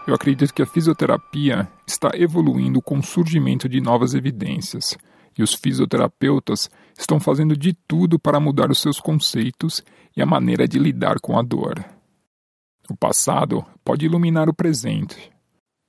Eu 0.10 0.16
acredito 0.16 0.52
que 0.56 0.64
a 0.64 0.66
fisioterapia 0.66 1.72
está 1.86 2.10
evoluindo 2.16 2.82
com 2.82 2.98
o 2.98 3.04
surgimento 3.04 3.70
de 3.70 3.80
novas 3.80 4.16
evidências 4.16 4.98
e 5.38 5.44
os 5.44 5.54
fisioterapeutas 5.54 6.68
estão 6.98 7.20
fazendo 7.20 7.56
de 7.56 7.74
tudo 7.88 8.18
para 8.18 8.40
mudar 8.40 8.72
os 8.72 8.82
seus 8.82 9.00
conceitos 9.00 9.84
e 10.18 10.22
a 10.24 10.26
maneira 10.26 10.68
de 10.68 10.80
lidar 10.80 11.20
com 11.20 11.38
a 11.38 11.44
dor. 11.44 11.86
O 12.90 12.98
passado 12.98 13.64
pode 13.86 14.08
iluminar 14.08 14.50
o 14.50 14.54
presente, 14.54 15.32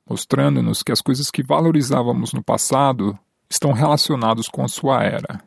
mostrando-nos 0.06 0.82
que 0.82 0.92
as 0.92 1.00
coisas 1.00 1.30
que 1.30 1.42
valorizávamos 1.42 2.34
no 2.34 2.44
passado 2.44 3.18
estão 3.48 3.72
relacionados 3.72 4.48
com 4.48 4.62
a 4.62 4.68
sua 4.68 5.02
era. 5.02 5.42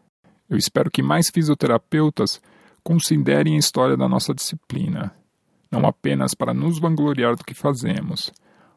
Eu 0.49 0.57
espero 0.57 0.89
que 0.89 1.03
mais 1.03 1.29
fisioterapeutas 1.29 2.41
considerem 2.83 3.55
a 3.55 3.59
história 3.59 3.95
da 3.95 4.09
nossa 4.09 4.33
disciplina, 4.33 5.15
não 5.69 5.85
apenas 5.85 6.33
para 6.33 6.55
nos 6.55 6.79
vangloriar 6.79 7.35
do 7.35 7.43
que 7.43 7.53
fazemos, 7.53 8.33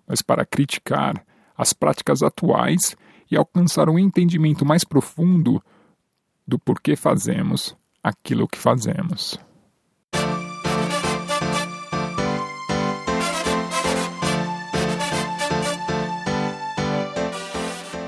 mas 0.07 0.23
para 0.23 0.45
criticar 0.45 1.25
as 1.57 1.73
práticas 1.73 2.23
atuais 2.23 2.97
e 3.31 3.37
alcançar 3.37 3.89
um 3.89 3.99
entendimento 3.99 4.65
mais 4.65 4.85
profundo 4.85 5.63
do 6.47 6.59
porquê 6.59 6.95
fazemos 6.95 7.77
aquilo 8.03 8.47
que 8.47 8.59
fazemos. 8.59 9.39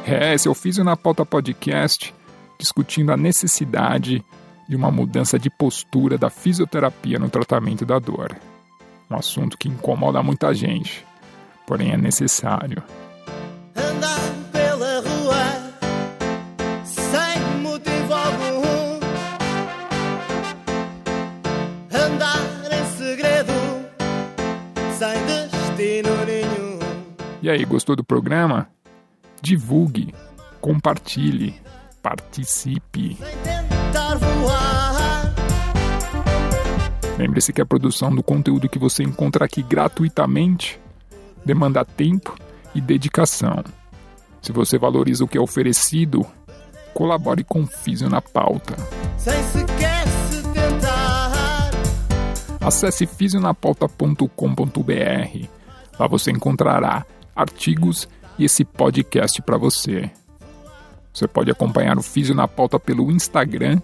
É, 0.07 0.33
esse 0.33 0.49
eu 0.49 0.55
fiz 0.55 0.79
na 0.79 0.97
pauta 0.97 1.27
podcast 1.27 2.15
discutindo 2.59 3.13
a 3.13 3.17
necessidade 3.17 4.25
de 4.69 4.75
uma 4.77 4.91
mudança 4.91 5.39
de 5.39 5.51
postura 5.51 6.17
da 6.17 6.31
fisioterapia 6.31 7.19
no 7.19 7.29
tratamento 7.29 7.85
da 7.85 7.99
dor. 7.99 8.37
Um 9.11 9.17
assunto 9.17 9.57
que 9.57 9.69
incomoda 9.69 10.23
muita 10.23 10.53
gente, 10.55 11.07
porém 11.69 11.93
é 11.93 11.97
necessário. 11.99 12.83
Andar 13.77 14.19
pela 14.51 15.01
rua 15.01 16.83
sem 16.83 17.61
motivo 17.61 18.15
algum. 18.15 18.99
Andar 21.93 22.73
em 22.73 22.85
segredo 22.97 23.53
sem 24.97 25.27
destino 25.27 26.25
nenhum. 26.25 26.79
E 27.43 27.51
aí, 27.51 27.63
gostou 27.67 27.95
do 27.95 28.03
programa? 28.03 28.67
divulgue, 29.41 30.13
compartilhe, 30.61 31.55
participe. 32.03 33.17
Lembre-se 37.17 37.53
que 37.53 37.61
a 37.61 37.67
produção 37.67 38.15
do 38.15 38.23
conteúdo 38.23 38.69
que 38.69 38.79
você 38.79 39.03
encontra 39.03 39.45
aqui 39.45 39.63
gratuitamente 39.63 40.81
demanda 41.49 41.83
tempo 41.83 42.37
e 42.75 42.81
dedicação. 42.81 43.65
Se 44.43 44.53
você 44.53 44.79
valoriza 44.79 45.25
o 45.25 45.29
que 45.29 45.39
é 45.39 45.41
oferecido, 45.41 46.27
colabore 46.93 47.43
com 47.43 47.63
o 47.63 47.67
Físio 47.67 48.11
na 48.11 48.21
Pauta. 48.21 48.77
Acesse 52.61 53.07
fisionapauta.com.br. 53.07 55.49
Lá 55.99 56.07
você 56.07 56.31
encontrará 56.31 57.07
artigos 57.35 58.07
e 58.39 58.45
esse 58.45 58.63
podcast 58.63 59.41
para 59.41 59.57
você. 59.57 60.11
Você 61.15 61.27
pode 61.27 61.51
acompanhar 61.51 61.97
o 61.97 62.03
Físio 62.03 62.35
na 62.35 62.47
Pauta 62.47 62.79
pelo 62.79 63.11
Instagram, 63.11 63.81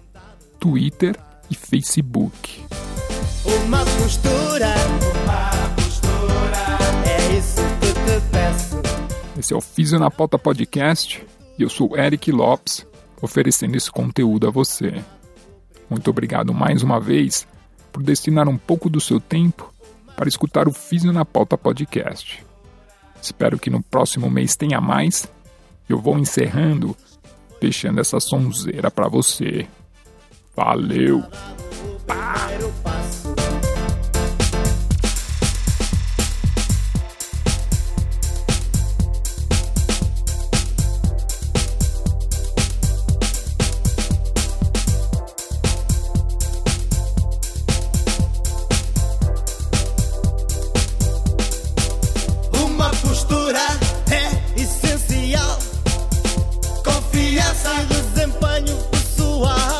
Twitter 0.59 1.17
e 1.49 1.55
Facebook. 1.55 2.63
Uma 3.43 3.79
postura, 3.79 4.67
uma 5.15 5.84
Esse 9.45 9.53
é 9.53 9.57
o 9.57 9.61
Físio 9.61 9.99
na 9.99 10.09
Pauta 10.09 10.39
Podcast 10.39 11.23
e 11.55 11.61
eu 11.61 11.69
sou 11.69 11.95
Eric 11.95 12.31
Lopes, 12.31 12.83
oferecendo 13.21 13.77
esse 13.77 13.91
conteúdo 13.91 14.47
a 14.47 14.49
você. 14.49 15.05
Muito 15.87 16.09
obrigado 16.09 16.51
mais 16.51 16.81
uma 16.81 16.99
vez 16.99 17.47
por 17.91 18.01
destinar 18.01 18.49
um 18.49 18.57
pouco 18.57 18.89
do 18.89 18.99
seu 18.99 19.19
tempo 19.19 19.71
para 20.15 20.27
escutar 20.27 20.67
o 20.67 20.73
Físio 20.73 21.13
na 21.13 21.23
Pauta 21.23 21.55
Podcast. 21.55 22.43
Espero 23.21 23.59
que 23.59 23.69
no 23.69 23.83
próximo 23.83 24.31
mês 24.31 24.55
tenha 24.55 24.81
mais. 24.81 25.27
Eu 25.87 25.99
vou 26.01 26.17
encerrando, 26.17 26.97
deixando 27.61 28.01
essa 28.01 28.19
sonzeira 28.19 28.89
para 28.89 29.07
você. 29.07 29.67
Valeu! 30.55 31.23
Pá. 32.07 32.49
postura 53.25 53.59
é 54.11 54.61
essencial. 54.61 55.59
Confiança 56.83 57.69
e 57.81 57.85
desempenho 57.85 58.77
pessoal. 58.91 59.74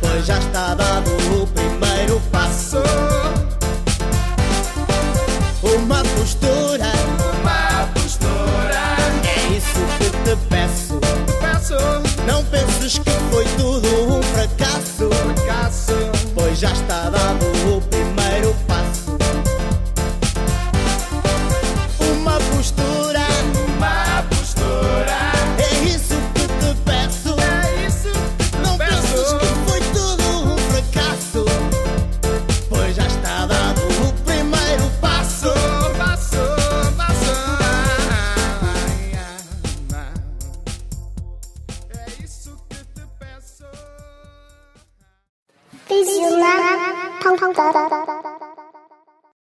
Pois 0.00 0.26
já 0.26 0.38
está 0.38 0.74
dado 0.74 1.10
o 1.34 1.46
primeiro 1.46 2.20
passo. 2.30 2.82
Uma 5.62 6.02
postura, 6.02 6.92
uma 7.40 7.86
postura, 7.94 8.80
é 9.24 9.56
isso 9.56 9.80
que 9.98 10.04
te 10.04 10.36
peço. 10.48 10.98
Te 11.00 11.32
peço. 11.40 11.74
Não 12.26 12.44
penses 12.44 12.98
que 12.98 13.10
foi 13.30 13.44
tudo 13.56 13.88
um 13.88 14.09
fracasso, 14.09 14.09
fracasso. 14.09 14.09
Pois 16.60 16.72
já 16.72 16.72
está 16.72 17.08
dado 17.08 17.49